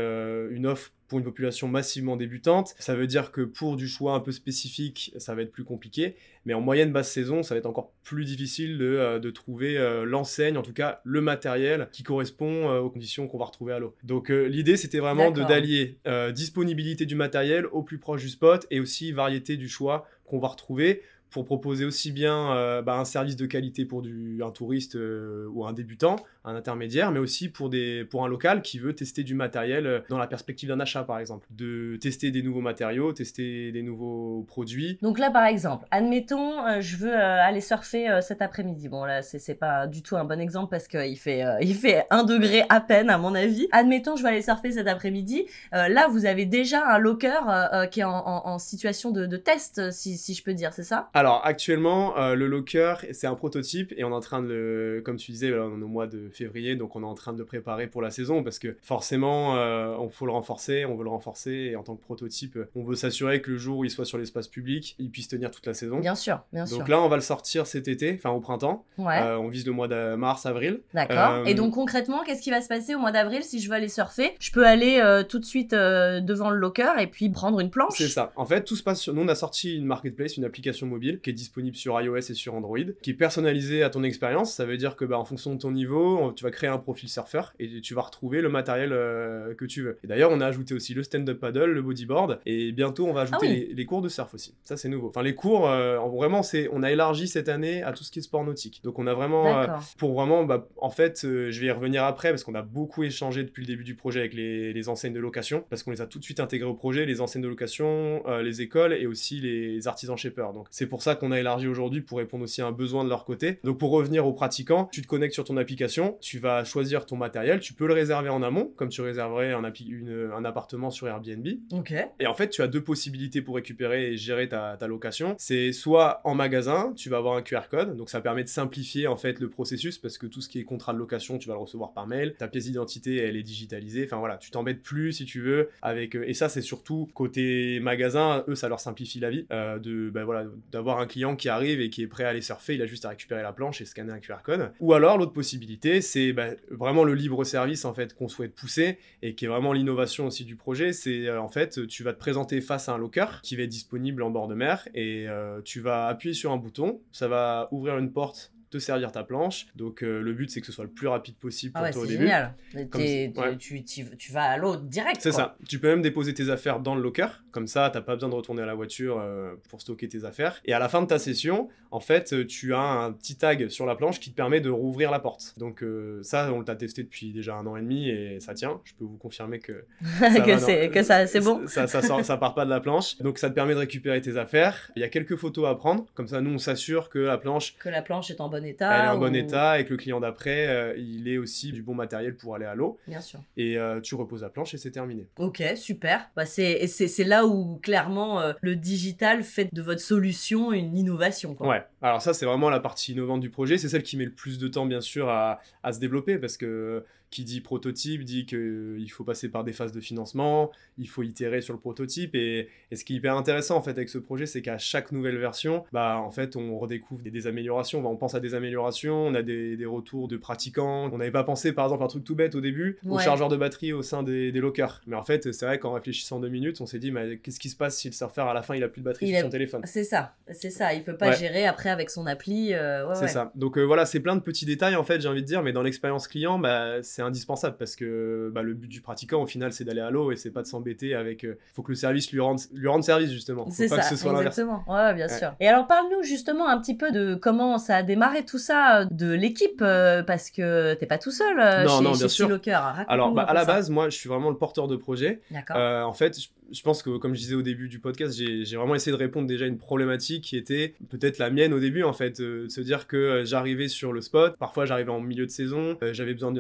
une 0.52 0.66
offre 0.66 0.92
pour 1.08 1.20
une 1.20 1.26
population 1.26 1.68
massivement 1.68 2.16
débutante. 2.16 2.76
Ça 2.80 2.96
veut 2.96 3.08
dire 3.08 3.32
que 3.32 3.42
pour 3.42 3.76
du 3.76 3.88
choix 3.88 4.14
un 4.14 4.20
peu 4.20 4.32
spécifique, 4.32 5.14
ça 5.18 5.36
va 5.36 5.44
être 5.44 5.52
plus 5.52 5.64
compliqué. 5.64 6.16
Mais 6.46 6.54
en 6.54 6.62
moyenne 6.62 6.92
basse 6.92 7.12
saison, 7.12 7.44
ça 7.44 7.54
va 7.54 7.60
être 7.60 7.66
encore 7.66 7.92
plus 8.04 8.26
difficile 8.26 8.78
de, 8.78 8.86
euh, 8.86 9.32
trouver 9.32 9.78
euh, 9.78 10.06
l'enseigne, 10.06 10.58
en 10.58 10.62
tout 10.62 10.74
cas 10.74 11.02
le 11.04 11.22
matériel 11.22 11.90
qui 11.92 12.04
correspond 12.04 12.70
euh, 12.70 12.80
aux 12.80 12.90
conditions 12.90 13.28
qu'on 13.28 13.38
va 13.38 13.46
retrouver 13.46 13.74
à 13.74 13.80
l'eau. 13.80 13.96
Donc 14.04 14.30
l'idée, 14.30 14.78
c'était 14.78 15.00
vraiment 15.00 15.32
de 15.32 15.44
d'allier 15.44 16.00
disponibilité 16.34 17.06
du 17.06 17.16
matériel 17.16 17.66
au 17.68 17.84
plus 17.84 17.98
proche 17.98 18.22
du 18.22 18.30
spot 18.30 18.66
et 18.72 18.80
aussi 18.80 19.12
variété 19.12 19.58
du 19.58 19.68
choix 19.68 20.08
qu'on 20.26 20.40
va 20.40 20.48
retrouver 20.48 21.02
pour 21.36 21.44
proposer 21.44 21.84
aussi 21.84 22.14
bien 22.14 22.54
euh, 22.54 22.82
bah, 22.82 22.98
un 22.98 23.04
service 23.04 23.36
de 23.36 23.46
qualité 23.46 23.84
pour 23.84 24.02
un 24.02 24.52
touriste 24.52 24.96
euh, 24.96 25.50
ou 25.52 25.66
un 25.66 25.74
débutant, 25.74 26.16
un 26.46 26.56
intermédiaire, 26.56 27.12
mais 27.12 27.20
aussi 27.20 27.50
pour, 27.50 27.70
des, 27.70 28.06
pour 28.06 28.24
un 28.24 28.30
local 28.30 28.62
qui 28.62 28.80
veut 28.80 28.96
tester 28.96 29.24
du 29.24 29.36
matériel 29.36 29.86
euh, 29.86 30.00
dans 30.08 30.18
la 30.18 30.28
perspective 30.28 30.70
d'un 30.70 30.80
achat, 30.80 31.04
par 31.04 31.20
exemple. 31.20 31.46
De 31.50 31.98
tester 31.98 32.32
des 32.32 32.42
nouveaux 32.42 32.62
matériaux, 32.62 33.12
tester 33.12 33.74
des 33.74 33.82
nouveaux 33.82 34.46
produits. 34.48 34.98
Donc 35.02 35.20
là, 35.20 35.30
par 35.30 35.44
exemple, 35.44 35.86
admettons, 35.92 36.80
je 36.80 36.96
veux 36.96 37.14
aller 37.14 37.60
surfer 37.60 38.08
cet 38.22 38.42
après-midi. 38.42 38.88
Bon, 38.88 39.04
là, 39.04 39.22
c'est 39.22 39.56
pas 39.56 39.88
du 39.88 40.02
tout 40.02 40.16
un 40.16 40.24
bon 40.24 40.40
exemple 40.40 40.70
parce 40.72 40.88
qu'il 40.88 41.20
fait, 41.20 41.44
il 41.60 41.76
fait 41.76 42.06
un 42.12 42.24
degré 42.24 42.64
à 42.70 42.80
peine, 42.80 43.10
à 43.10 43.18
mon 43.18 43.36
avis. 43.36 43.68
Admettons, 43.74 44.16
je 44.16 44.24
vais 44.24 44.30
aller 44.30 44.42
surfer 44.42 44.72
cet 44.72 44.88
après-midi. 44.88 45.48
là, 45.74 46.08
vous 46.08 46.26
avez 46.26 46.46
déjà 46.46 46.88
un 46.88 46.98
locker 46.98 47.90
qui 47.92 48.00
est 48.00 48.06
en, 48.06 48.58
situation 48.58 49.12
de, 49.12 49.36
test, 49.36 49.92
si, 49.92 50.18
si, 50.18 50.34
je 50.34 50.42
peux 50.42 50.54
dire, 50.54 50.72
c'est 50.72 50.84
ça? 50.84 51.10
Actuellement, 51.34 52.18
euh, 52.18 52.36
le 52.36 52.48
locker, 52.48 52.96
c'est 53.12 53.28
un 53.28 53.36
prototype 53.36 53.94
et 53.98 54.04
on 54.04 54.10
est 54.10 54.14
en 54.14 54.20
train 54.20 54.42
de 54.42 54.48
le, 54.48 55.02
comme 55.04 55.18
tu 55.18 55.32
disais, 55.32 55.54
on 55.54 55.80
est 55.80 55.84
au 55.84 55.88
mois 55.88 56.08
de 56.08 56.30
février, 56.30 56.76
donc 56.76 56.96
on 56.96 57.04
est 57.04 57.06
en 57.06 57.14
train 57.14 57.34
de 57.34 57.38
le 57.38 57.46
préparer 57.46 57.88
pour 57.88 58.02
la 58.02 58.12
saison 58.12 58.44
parce 58.44 58.60
que 58.60 58.76
forcément, 58.82 59.58
euh, 59.58 59.96
on 60.00 60.10
faut 60.10 60.26
le 60.26 60.32
renforcer, 60.32 60.86
on 60.86 60.96
veut 60.96 61.04
le 61.04 61.10
renforcer 61.10 61.52
et 61.72 61.76
en 61.76 61.84
tant 61.84 61.96
que 61.96 62.02
prototype, 62.02 62.58
on 62.76 62.84
veut 62.84 62.96
s'assurer 62.96 63.42
que 63.42 63.52
le 63.52 63.58
jour 63.58 63.80
où 63.80 63.86
il 63.86 63.90
soit 63.90 64.06
sur 64.06 64.18
l'espace 64.18 64.48
public, 64.48 64.96
il 65.00 65.10
puisse 65.10 65.28
tenir 65.28 65.52
toute 65.52 65.66
la 65.66 65.74
saison. 65.74 66.00
Bien 66.00 66.16
sûr, 66.16 66.42
bien 66.54 66.66
sûr. 66.66 66.80
Donc 66.80 66.90
là, 66.90 67.02
on 67.02 67.08
va 67.08 67.16
le 67.16 67.22
sortir 67.22 67.68
cet 67.68 67.88
été, 67.88 68.14
enfin 68.16 68.32
au 68.32 68.40
printemps. 68.40 68.86
Ouais. 68.98 69.22
Euh, 69.22 69.38
on 69.38 69.48
vise 69.48 69.66
le 69.66 69.72
mois 69.72 69.88
de 69.88 70.16
mars, 70.16 70.46
avril. 70.46 70.82
D'accord. 70.94 71.48
Et 71.48 71.54
donc 71.54 71.74
concrètement, 71.74 72.24
qu'est-ce 72.26 72.42
qui 72.42 72.52
va 72.52 72.62
se 72.62 72.68
passer 72.68 72.96
au 72.96 73.00
mois 73.00 73.12
d'avril 73.12 73.44
si 73.44 73.60
je 73.60 73.70
veux 73.70 73.76
aller 73.76 73.90
surfer? 73.90 74.34
Je 74.40 74.52
peux 74.52 74.66
aller 74.66 75.02
tout 75.30 75.40
de 75.40 75.46
suite 75.46 75.72
devant 75.72 76.50
le 76.50 76.58
locker 76.58 77.00
et 77.00 77.08
puis 77.08 77.30
prendre 77.30 77.60
une 77.60 77.70
planche? 77.70 77.94
C'est 77.98 78.08
ça. 78.08 78.32
En 78.36 78.46
fait, 78.46 78.64
tout 78.64 78.76
se 78.76 78.84
passe 78.84 79.02
sur. 79.02 79.14
Nous, 79.14 79.22
on 79.22 79.28
a 79.28 79.36
sorti 79.36 79.76
une 79.76 79.86
marketplace, 79.86 80.38
une 80.38 80.46
application 80.46 80.88
mobile 80.88 81.05
mobile, 81.06 81.22
qui 81.22 81.30
est 81.30 81.34
disponible 81.34 81.76
sur 81.76 82.00
iOS 82.00 82.18
et 82.18 82.34
sur 82.34 82.54
Android, 82.56 82.78
qui 83.02 83.12
est 83.12 83.16
personnalisé 83.16 83.84
à 83.84 83.90
ton 83.90 84.04
expérience. 84.04 84.54
Ça 84.54 84.66
veut 84.66 84.78
dire 84.78 84.96
que 84.96 85.06
bah, 85.06 85.18
en 85.18 85.26
fonction 85.26 85.54
de 85.54 85.60
ton 85.60 85.72
niveau, 85.72 86.34
tu 86.36 86.44
vas 86.44 86.52
créer 86.52 86.70
un 86.70 86.78
profil 86.78 87.10
surfeur 87.10 87.54
et 87.60 87.82
tu 87.82 87.94
vas 87.94 88.02
retrouver 88.02 88.42
le 88.42 88.50
matériel 88.50 88.92
euh, 88.92 89.54
que 89.56 89.66
tu 89.66 89.82
veux. 89.82 89.98
Et 90.04 90.08
d'ailleurs, 90.08 90.32
on 90.32 90.42
a 90.42 90.46
ajouté 90.46 90.74
aussi 90.74 90.94
le 90.94 91.04
stand-up 91.04 91.40
paddle, 91.40 91.72
le 91.72 91.82
bodyboard, 91.82 92.40
et 92.46 92.72
bientôt 92.72 93.08
on 93.08 93.14
va 93.14 93.22
ajouter 93.22 93.48
Ah 93.48 93.54
les, 93.54 93.74
les 93.74 93.86
cours 93.86 94.02
de 94.02 94.10
surf 94.10 94.34
aussi. 94.34 94.56
Ça, 94.64 94.78
c'est 94.78 94.90
nouveau. 94.90 95.10
Enfin, 95.10 95.24
les 95.24 95.36
cours, 95.36 95.70
euh, 95.70 95.98
vraiment, 95.98 96.44
c'est, 96.44 96.70
on 96.72 96.84
a 96.84 96.92
élargi 96.92 97.28
cette 97.28 97.50
année 97.50 97.84
à 97.84 97.92
tout 97.92 98.04
ce 98.04 98.12
qui 98.12 98.20
est 98.20 98.22
sport 98.22 98.44
nautique. 98.44 98.82
Donc, 98.84 99.00
on 99.00 99.08
a 99.08 99.14
vraiment, 99.14 99.60
euh, 99.60 99.68
pour 99.98 100.14
vraiment, 100.14 100.44
bah, 100.44 100.68
en 100.78 100.90
fait, 100.90 101.22
je 101.24 101.60
vais 101.60 101.68
y 101.68 101.72
revenir 101.72 102.04
après 102.04 102.30
parce 102.30 102.44
qu'on 102.44 102.56
a 102.56 102.62
beaucoup 102.62 103.04
échangé 103.04 103.44
depuis 103.44 103.62
le 103.62 103.68
début 103.68 103.84
du 103.84 103.96
projet 103.96 104.20
avec 104.20 104.34
les, 104.34 104.74
les 104.74 104.90
enseignes 104.90 105.14
de 105.14 105.20
location, 105.20 105.64
parce 105.70 105.84
qu'on 105.84 105.92
les 105.92 106.02
a 106.02 106.08
tout 106.08 106.20
de 106.20 106.24
suite 106.24 106.40
intégrés 106.40 106.70
au 106.70 106.74
projet, 106.74 107.06
les 107.06 107.22
enseignes 107.22 107.42
de 107.42 107.48
location, 107.48 108.24
les 108.42 108.62
écoles 108.62 108.94
et 108.94 109.08
aussi 109.08 109.40
les 109.40 109.88
artisans 109.88 110.18
shapers. 110.18 110.54
Donc, 110.54 110.68
c'est 110.72 110.88
pour 110.88 110.95
ça 111.04 111.16
qu'on 111.16 111.32
a 111.32 111.40
élargi 111.40 111.68
aujourd'hui 111.68 112.02
pour 112.02 112.18
répondre 112.18 112.44
aussi 112.44 112.62
à 112.62 112.68
un 112.68 112.72
besoin 112.72 113.04
de 113.04 113.10
leur 113.10 113.26
côté. 113.26 113.60
Donc, 113.64 113.78
pour 113.78 113.92
revenir 113.92 114.26
aux 114.28 114.34
pratiquants, 114.34 114.90
tu 114.92 115.02
te 115.02 115.08
connectes 115.08 115.34
sur 115.34 115.44
ton 115.44 115.58
application, 115.58 116.18
tu 116.22 116.40
vas 116.40 116.64
choisir 116.64 117.06
ton 117.06 117.16
matériel, 117.18 117.60
tu 117.60 117.74
peux 117.74 117.88
le 117.88 117.94
réserver 117.94 118.30
en 118.30 118.42
amont, 118.44 118.72
comme 118.76 118.90
tu 118.90 119.02
réserverais 119.02 119.54
un, 119.54 119.64
appi- 119.64 119.88
une- 119.90 120.32
un 120.36 120.46
appartement 120.46 120.90
sur 120.90 121.08
Airbnb. 121.08 121.48
Ok. 121.72 121.94
Et 122.20 122.28
en 122.28 122.34
fait, 122.34 122.50
tu 122.50 122.62
as 122.62 122.68
deux 122.68 122.84
possibilités 122.84 123.42
pour 123.42 123.56
récupérer 123.56 124.12
et 124.14 124.18
gérer 124.18 124.48
ta, 124.50 124.78
ta 124.78 124.88
location. 124.88 125.36
C'est 125.38 125.72
soit 125.74 126.22
en 126.24 126.36
magasin, 126.36 126.94
tu 126.96 127.10
vas 127.10 127.18
avoir 127.18 127.36
un 127.36 127.42
QR 127.42 127.68
code, 127.70 127.96
donc 127.98 128.10
ça 128.10 128.22
permet 128.22 128.44
de 128.44 128.50
simplifier 128.50 129.08
en 129.08 129.18
fait 129.18 129.40
le 129.40 129.50
processus 129.50 129.98
parce 129.98 130.18
que 130.18 130.28
tout 130.28 130.42
ce 130.42 130.50
qui 130.50 130.60
est 130.60 130.64
contrat 130.64 130.94
de 130.94 130.98
location, 131.00 131.38
tu 131.38 131.48
vas 131.48 131.56
le 131.56 131.62
recevoir 131.62 131.94
par 131.94 132.08
mail. 132.08 132.36
Ta 132.38 132.48
pièce 132.48 132.66
d'identité, 132.66 133.18
elle 133.18 133.36
est 133.36 133.44
digitalisée. 133.44 134.04
Enfin 134.06 134.18
voilà, 134.18 134.38
tu 134.38 134.52
t'embêtes 134.52 134.82
plus 134.82 135.14
si 135.14 135.26
tu 135.26 135.42
veux 135.42 135.70
avec. 135.82 136.16
euh, 136.16 136.24
Et 136.28 136.34
ça, 136.34 136.50
c'est 136.50 136.62
surtout 136.62 137.10
côté 137.14 137.80
magasin, 137.80 138.44
eux, 138.48 138.56
ça 138.56 138.70
leur 138.70 138.80
simplifie 138.80 139.20
la 139.20 139.30
vie 139.30 139.46
euh, 139.52 139.80
de 139.80 140.10
bah, 140.10 140.24
voilà 140.26 140.46
d'avoir 140.72 140.85
un 140.94 141.08
client 141.08 141.36
qui 141.36 141.50
arrive 141.50 141.82
et 141.82 141.90
qui 141.90 142.02
est 142.04 142.08
prêt 142.08 142.24
à 142.24 142.30
aller 142.30 142.42
surfer. 142.42 142.76
Il 142.76 142.82
a 142.82 142.86
juste 142.86 143.06
à 143.06 143.10
récupérer 143.10 143.42
la 143.42 143.54
planche 143.54 143.82
et 143.82 143.86
scanner 143.86 144.14
un 144.14 144.20
QR 144.20 144.42
code. 144.44 144.72
Ou 144.80 144.94
alors 144.94 145.18
l'autre 145.18 145.34
possibilité, 145.34 146.02
c'est 146.02 146.34
bah, 146.34 146.50
vraiment 146.70 147.04
le 147.04 147.14
libre 147.14 147.44
service 147.44 147.86
en 147.86 147.94
fait 147.94 148.14
qu'on 148.14 148.28
souhaite 148.28 148.54
pousser 148.56 148.98
et 149.22 149.36
qui 149.36 149.46
est 149.46 149.48
vraiment 149.48 149.74
l'innovation 149.74 150.28
aussi 150.28 150.46
du 150.46 150.56
projet, 150.56 150.94
c'est 150.94 151.28
euh, 151.28 151.42
en 151.42 151.50
fait 151.50 151.88
tu 151.88 152.04
vas 152.04 152.14
te 152.14 152.20
présenter 152.20 152.62
face 152.62 152.90
à 152.90 152.94
un 152.94 152.98
locker 152.98 153.26
qui 153.44 153.56
va 153.56 153.64
être 153.64 153.70
disponible 153.70 154.24
en 154.24 154.30
bord 154.30 154.48
de 154.48 154.56
mer 154.56 154.88
et 154.94 155.28
euh, 155.28 155.62
tu 155.62 155.80
vas 155.80 156.08
appuyer 156.08 156.34
sur 156.34 156.52
un 156.52 156.58
bouton, 156.58 157.02
ça 157.12 157.28
va 157.28 157.68
ouvrir 157.72 157.98
une 157.98 158.12
porte 158.12 158.55
te 158.78 158.84
servir 158.84 159.12
ta 159.12 159.24
planche. 159.24 159.68
Donc 159.76 160.04
euh, 160.04 160.22
le 160.22 160.34
but 160.34 160.50
c'est 160.50 160.60
que 160.62 160.66
ce 160.68 160.72
soit 160.72 160.84
le 160.86 160.90
plus 160.90 161.08
rapide 161.08 161.36
possible 161.36 161.74
pour 161.74 161.82
Ah 161.82 161.86
ouais, 161.86 161.92
toi 161.92 162.04
au 162.04 162.06
c'est 162.06 162.18
génial. 162.18 162.54
Comme 162.90 163.02
ouais. 163.02 163.32
tu, 163.58 163.84
tu, 163.84 164.06
tu 164.18 164.32
vas 164.32 164.44
à 164.44 164.58
l'eau 164.58 164.76
direct. 164.76 165.18
C'est 165.22 165.32
ça. 165.32 165.56
Tu 165.68 165.80
peux 165.80 165.88
même 165.88 166.02
déposer 166.02 166.34
tes 166.34 166.50
affaires 166.50 166.80
dans 166.80 166.96
le 166.96 167.02
locker. 167.02 167.28
Comme 167.52 167.68
ça, 167.68 167.90
t'as 167.92 168.02
pas 168.02 168.16
besoin 168.16 168.30
de 168.30 168.36
retourner 168.36 168.62
à 168.64 168.66
la 168.66 168.76
voiture 168.76 169.18
euh, 169.20 169.56
pour 169.70 169.82
stocker 169.82 170.10
tes 170.10 170.26
affaires. 170.26 170.60
Et 170.66 170.74
à 170.74 170.80
la 170.80 170.90
fin 170.90 171.02
de 171.02 171.08
ta 171.08 171.20
session, 171.20 171.70
en 171.92 172.02
fait, 172.02 172.34
euh, 172.34 172.46
tu 172.46 172.74
as 172.74 172.80
un 172.80 173.14
petit 173.14 173.38
tag 173.38 173.70
sur 173.70 173.86
la 173.86 173.96
planche 173.96 174.20
qui 174.20 174.32
te 174.32 174.36
permet 174.36 174.60
de 174.60 174.70
rouvrir 174.70 175.10
la 175.12 175.20
porte. 175.20 175.54
Donc 175.58 175.82
euh, 175.82 176.22
ça, 176.24 176.52
on 176.52 176.62
l'a 176.62 176.76
testé 176.76 177.04
depuis 177.04 177.32
déjà 177.32 177.56
un 177.56 177.66
an 177.66 177.78
et 177.78 177.82
demi 177.82 178.10
et 178.10 178.40
ça 178.42 178.54
tient. 178.54 178.82
Je 178.84 178.94
peux 178.96 179.06
vous 179.06 179.18
confirmer 179.18 179.60
que 179.60 179.86
ça 180.20 180.40
que 180.42 180.52
va, 180.52 180.58
c'est 180.60 180.90
que 180.90 181.04
ça 181.04 181.28
c'est 181.28 181.40
bon. 181.40 181.66
Ça, 181.68 181.88
ça, 181.88 182.02
sort- 182.02 182.26
ça 182.26 182.36
part 182.38 182.56
pas 182.56 182.66
de 182.66 182.70
la 182.70 182.82
planche. 182.82 183.18
Donc 183.20 183.38
ça 183.38 183.50
te 183.50 183.56
permet 183.56 183.74
de 183.74 183.80
récupérer 183.80 184.20
tes 184.20 184.36
affaires. 184.38 184.92
Il 184.98 185.02
y 185.02 185.06
a 185.06 185.10
quelques 185.10 185.38
photos 185.38 185.68
à 185.70 185.76
prendre. 185.76 186.06
Comme 186.14 186.28
ça, 186.28 186.42
nous, 186.42 186.52
on 186.52 186.58
s'assure 186.58 187.10
que 187.10 187.20
la 187.20 187.38
planche, 187.38 187.76
Que 187.78 187.90
la 187.90 188.02
planche 188.02 188.30
est 188.32 188.42
en 188.42 188.50
bon 188.50 188.65
état. 188.66 188.98
elle 189.00 189.06
est 189.06 189.10
en 189.10 189.18
bon 189.18 189.36
état 189.36 189.80
et 189.80 189.86
que 189.86 189.92
le 189.92 189.98
client 189.98 190.20
d'après, 190.20 190.68
euh, 190.68 190.96
il 190.98 191.28
ait 191.28 191.38
aussi 191.38 191.72
du 191.72 191.82
bon 191.84 191.94
matériel 191.94 192.36
pour 192.36 192.56
aller 192.56 192.66
à 192.66 192.76
l'eau. 192.76 192.98
Bien 193.08 193.22
sûr. 193.22 193.40
Et 193.58 193.78
euh, 193.78 194.02
tu 194.02 194.16
reposes 194.16 194.42
la 194.42 194.50
planche 194.50 194.74
et 194.74 194.78
c'est 194.78 194.92
terminé. 194.92 195.28
Ok, 195.38 195.64
super. 195.76 196.30
Bah, 196.36 196.46
c'est 196.46 196.72
et 196.72 196.88
c'est 196.88 197.08
c'est 197.08 197.24
là 197.24 197.46
où 197.46 197.78
clairement 197.82 198.42
euh, 198.42 198.54
le 198.62 198.76
digital 198.76 199.44
fait 199.44 199.70
de 199.74 199.82
votre 199.82 200.02
solution 200.02 200.74
une 200.74 200.98
innovation. 200.98 201.56
Quoi. 201.56 201.68
Ouais, 201.68 201.84
alors 202.02 202.22
ça 202.22 202.34
c'est 202.34 202.46
vraiment 202.46 202.70
la 202.70 202.80
partie 202.80 203.14
innovante 203.14 203.42
du 203.42 203.50
projet, 203.50 203.78
c'est 203.78 203.90
celle 203.90 204.04
qui 204.04 204.18
met 204.18 204.26
le 204.26 204.32
plus 204.32 204.58
de 204.58 204.68
temps 204.68 204.86
bien 204.86 205.02
sûr 205.02 205.30
à, 205.30 205.60
à 205.84 205.94
se 205.94 206.00
développer 206.00 206.38
parce 206.38 206.58
que 206.58 207.06
qui 207.32 207.44
dit 207.44 207.60
prototype 207.62 208.24
dit 208.24 208.46
qu'il 208.46 209.10
faut 209.12 209.24
passer 209.24 209.50
par 209.50 209.64
des 209.64 209.74
phases 209.74 209.92
de 209.92 210.00
financement, 210.00 210.72
il 210.98 211.10
faut 211.10 211.24
itérer 211.24 211.62
sur 211.62 211.74
le 211.74 211.80
prototype 211.80 212.34
et, 212.36 212.70
et 212.92 212.96
ce 212.96 213.04
qui 213.04 213.14
est 213.14 213.18
hyper 213.18 213.36
intéressant 213.36 213.76
en 213.76 213.82
fait 213.82 213.92
avec 213.92 214.10
ce 214.10 214.18
projet 214.18 214.46
c'est 214.46 214.62
qu'à 214.62 214.78
chaque 214.78 215.12
nouvelle 215.12 215.38
version, 215.38 215.84
bah 215.92 216.18
en 216.20 216.32
fait 216.32 216.56
on 216.56 216.78
redécouvre 216.78 217.22
des, 217.22 217.32
des 217.32 217.48
améliorations, 217.48 218.02
Bah, 218.02 218.10
on 218.10 218.16
pense 218.16 218.36
à 218.36 218.40
des 218.40 218.54
améliorations, 218.54 219.16
on 219.28 219.34
a 219.36 219.42
des, 219.42 219.76
des 219.76 219.86
retours 219.86 220.28
de 220.28 220.38
pratiquants, 220.38 221.10
on 221.12 221.18
n'avait 221.18 221.32
pas 221.32 221.44
pensé 221.44 221.74
par 221.74 221.86
exemple 221.86 222.04
un 222.04 222.08
truc 222.08 222.24
tout 222.24 222.36
bête 222.36 222.56
au 222.56 222.62
début, 222.62 222.98
au 223.10 223.20
chargeur 223.20 223.50
de 223.50 223.58
batterie 223.58 223.92
au 223.94 224.02
sein 224.02 224.24
des, 224.24 224.52
des 224.52 224.60
lockers, 224.60 225.02
mais 225.08 225.16
en 225.16 225.24
fait 225.24 225.52
c'est 225.52 225.66
vrai 225.66 225.80
qu'en 225.80 225.92
réfléchissant 225.94 226.40
deux 226.40 226.50
minutes 226.50 226.80
on 226.82 226.86
s'est 226.86 227.00
dit 227.00 227.12
mais 227.12 227.38
qu'est-ce 227.38 227.60
qui 227.60 227.70
se 227.70 227.76
passe 227.76 227.98
si 227.98 228.08
le 228.08 228.14
surfeur 228.14 228.48
à 228.48 228.54
la 228.54 228.62
fin 228.62 228.76
il 228.76 228.84
a 228.84 228.88
plus 228.88 229.02
de 229.02 229.06
batterie 229.06 229.26
Il 229.28 229.30
sur 229.32 229.40
a- 229.40 229.42
son 229.42 229.50
téléphone? 229.50 229.82
C'est 229.86 230.04
ça, 230.04 230.36
c'est 230.54 230.70
ça. 230.70 230.94
Il 230.94 231.04
peut 231.04 231.18
pas 231.18 231.30
Ouais. 231.30 231.36
gérer 231.36 231.66
après 231.66 231.90
avec 231.90 232.10
son 232.10 232.26
appli. 232.28 232.74
euh, 232.74 233.08
ouais, 233.08 233.16
C'est 233.16 233.28
ça. 233.28 233.52
Donc 233.56 233.78
euh, 233.78 233.82
voilà, 233.84 234.06
c'est 234.06 234.20
plein 234.20 234.36
de 234.36 234.42
petits 234.42 234.66
détails 234.66 234.96
en 234.96 235.04
fait, 235.04 235.20
j'ai 235.22 235.28
envie 235.28 235.42
de 235.42 235.48
dire, 235.48 235.64
mais 235.64 235.74
dans 235.74 235.82
l'expérience 235.82 236.28
client, 236.28 236.60
bah, 236.60 237.02
c'est 237.16 237.22
indispensable 237.22 237.78
parce 237.78 237.96
que 237.96 238.52
bah, 238.54 238.62
le 238.62 238.74
but 238.74 238.88
du 238.90 239.00
pratiquant 239.00 239.42
au 239.42 239.46
final, 239.48 239.72
c'est 239.72 239.86
d'aller 239.86 240.02
à 240.02 240.10
l'eau 240.10 240.32
et 240.34 240.36
c'est 240.36 240.52
pas 240.52 240.62
de 240.62 240.68
s'embêter 240.68 241.16
avec. 241.16 241.46
euh, 241.46 241.56
faut 241.74 241.82
que 241.82 241.92
le 241.92 241.96
service 241.96 242.30
lui 242.32 242.42
rende, 242.42 242.60
lui 242.74 242.88
rende 242.90 243.04
service 243.04 243.32
justement. 243.32 243.66
Faut 243.66 243.72
C'est 243.72 243.88
pas 243.88 244.02
ça, 244.02 244.10
que 244.10 244.16
ce 244.16 244.22
soit 244.22 244.34
exactement. 244.38 244.84
Ouais, 244.88 245.14
bien 245.14 245.28
Ouais. 245.28 245.38
sûr. 245.40 245.56
Et 245.62 245.68
alors, 245.70 245.88
parle-nous 245.88 246.24
justement 246.24 246.68
un 246.68 246.80
petit 246.82 246.96
peu 246.98 247.12
de 247.12 247.36
comment 247.36 247.78
ça 247.78 247.96
a 247.98 248.04
démarré 248.04 248.44
tout 248.44 248.58
ça, 248.58 249.02
euh, 249.02 249.06
de 249.10 249.32
l'équipe, 249.32 249.82
euh, 249.82 250.24
parce 250.24 250.52
que 250.52 250.94
t'es 250.96 251.06
pas 251.06 251.18
tout 251.18 251.32
seul 251.32 251.56
Non, 251.86 251.98
chez, 252.00 252.04
non, 252.04 252.14
chez 252.14 252.20
bien 252.20 252.28
sûr. 252.28 252.50
Locker. 252.50 252.72
Raconte-nous 252.76 253.14
Alors, 253.14 253.32
bah, 253.34 253.44
à 253.44 253.54
la 253.54 253.62
ça. 253.62 253.66
base, 253.68 253.90
moi, 253.90 254.10
je 254.10 254.18
suis 254.18 254.28
vraiment 254.28 254.50
le 254.50 254.58
porteur 254.58 254.88
de 254.88 254.98
projet. 254.98 255.40
D'accord. 255.52 255.78
En 256.08 256.14
fait, 256.14 256.40
je, 256.40 256.50
je 256.72 256.82
pense 256.82 257.02
que, 257.04 257.18
comme 257.18 257.34
je 257.36 257.40
disais 257.40 257.56
au 257.56 257.62
début 257.62 257.88
du 257.88 258.00
podcast, 258.00 258.36
j'ai 258.36 258.76
vraiment 258.76 258.96
essayé 258.96 259.16
de 259.16 259.22
répondre 259.22 259.48
déjà 259.48 259.66
à 259.66 259.68
une 259.68 259.78
problématique 259.78 260.44
qui 260.44 260.58
était 260.58 260.96
peut-être 261.10 261.38
la 261.38 261.50
mienne 261.50 261.74
au 261.74 261.80
début, 261.80 262.04
en 262.04 262.14
fait, 262.14 262.40
euh, 262.40 262.64
de 262.66 262.70
se 262.70 262.82
dire 262.82 263.08
que 263.08 263.44
j'arrivais 263.46 263.88
sur 263.88 264.12
le 264.14 264.22
spot, 264.22 264.56
parfois 264.58 264.86
j'arrivais 264.86 265.12
en 265.12 265.22
milieu 265.22 265.46
de 265.46 265.52
saison, 265.52 265.98
euh, 266.04 266.14
j'avais 266.14 266.34
besoin 266.34 266.52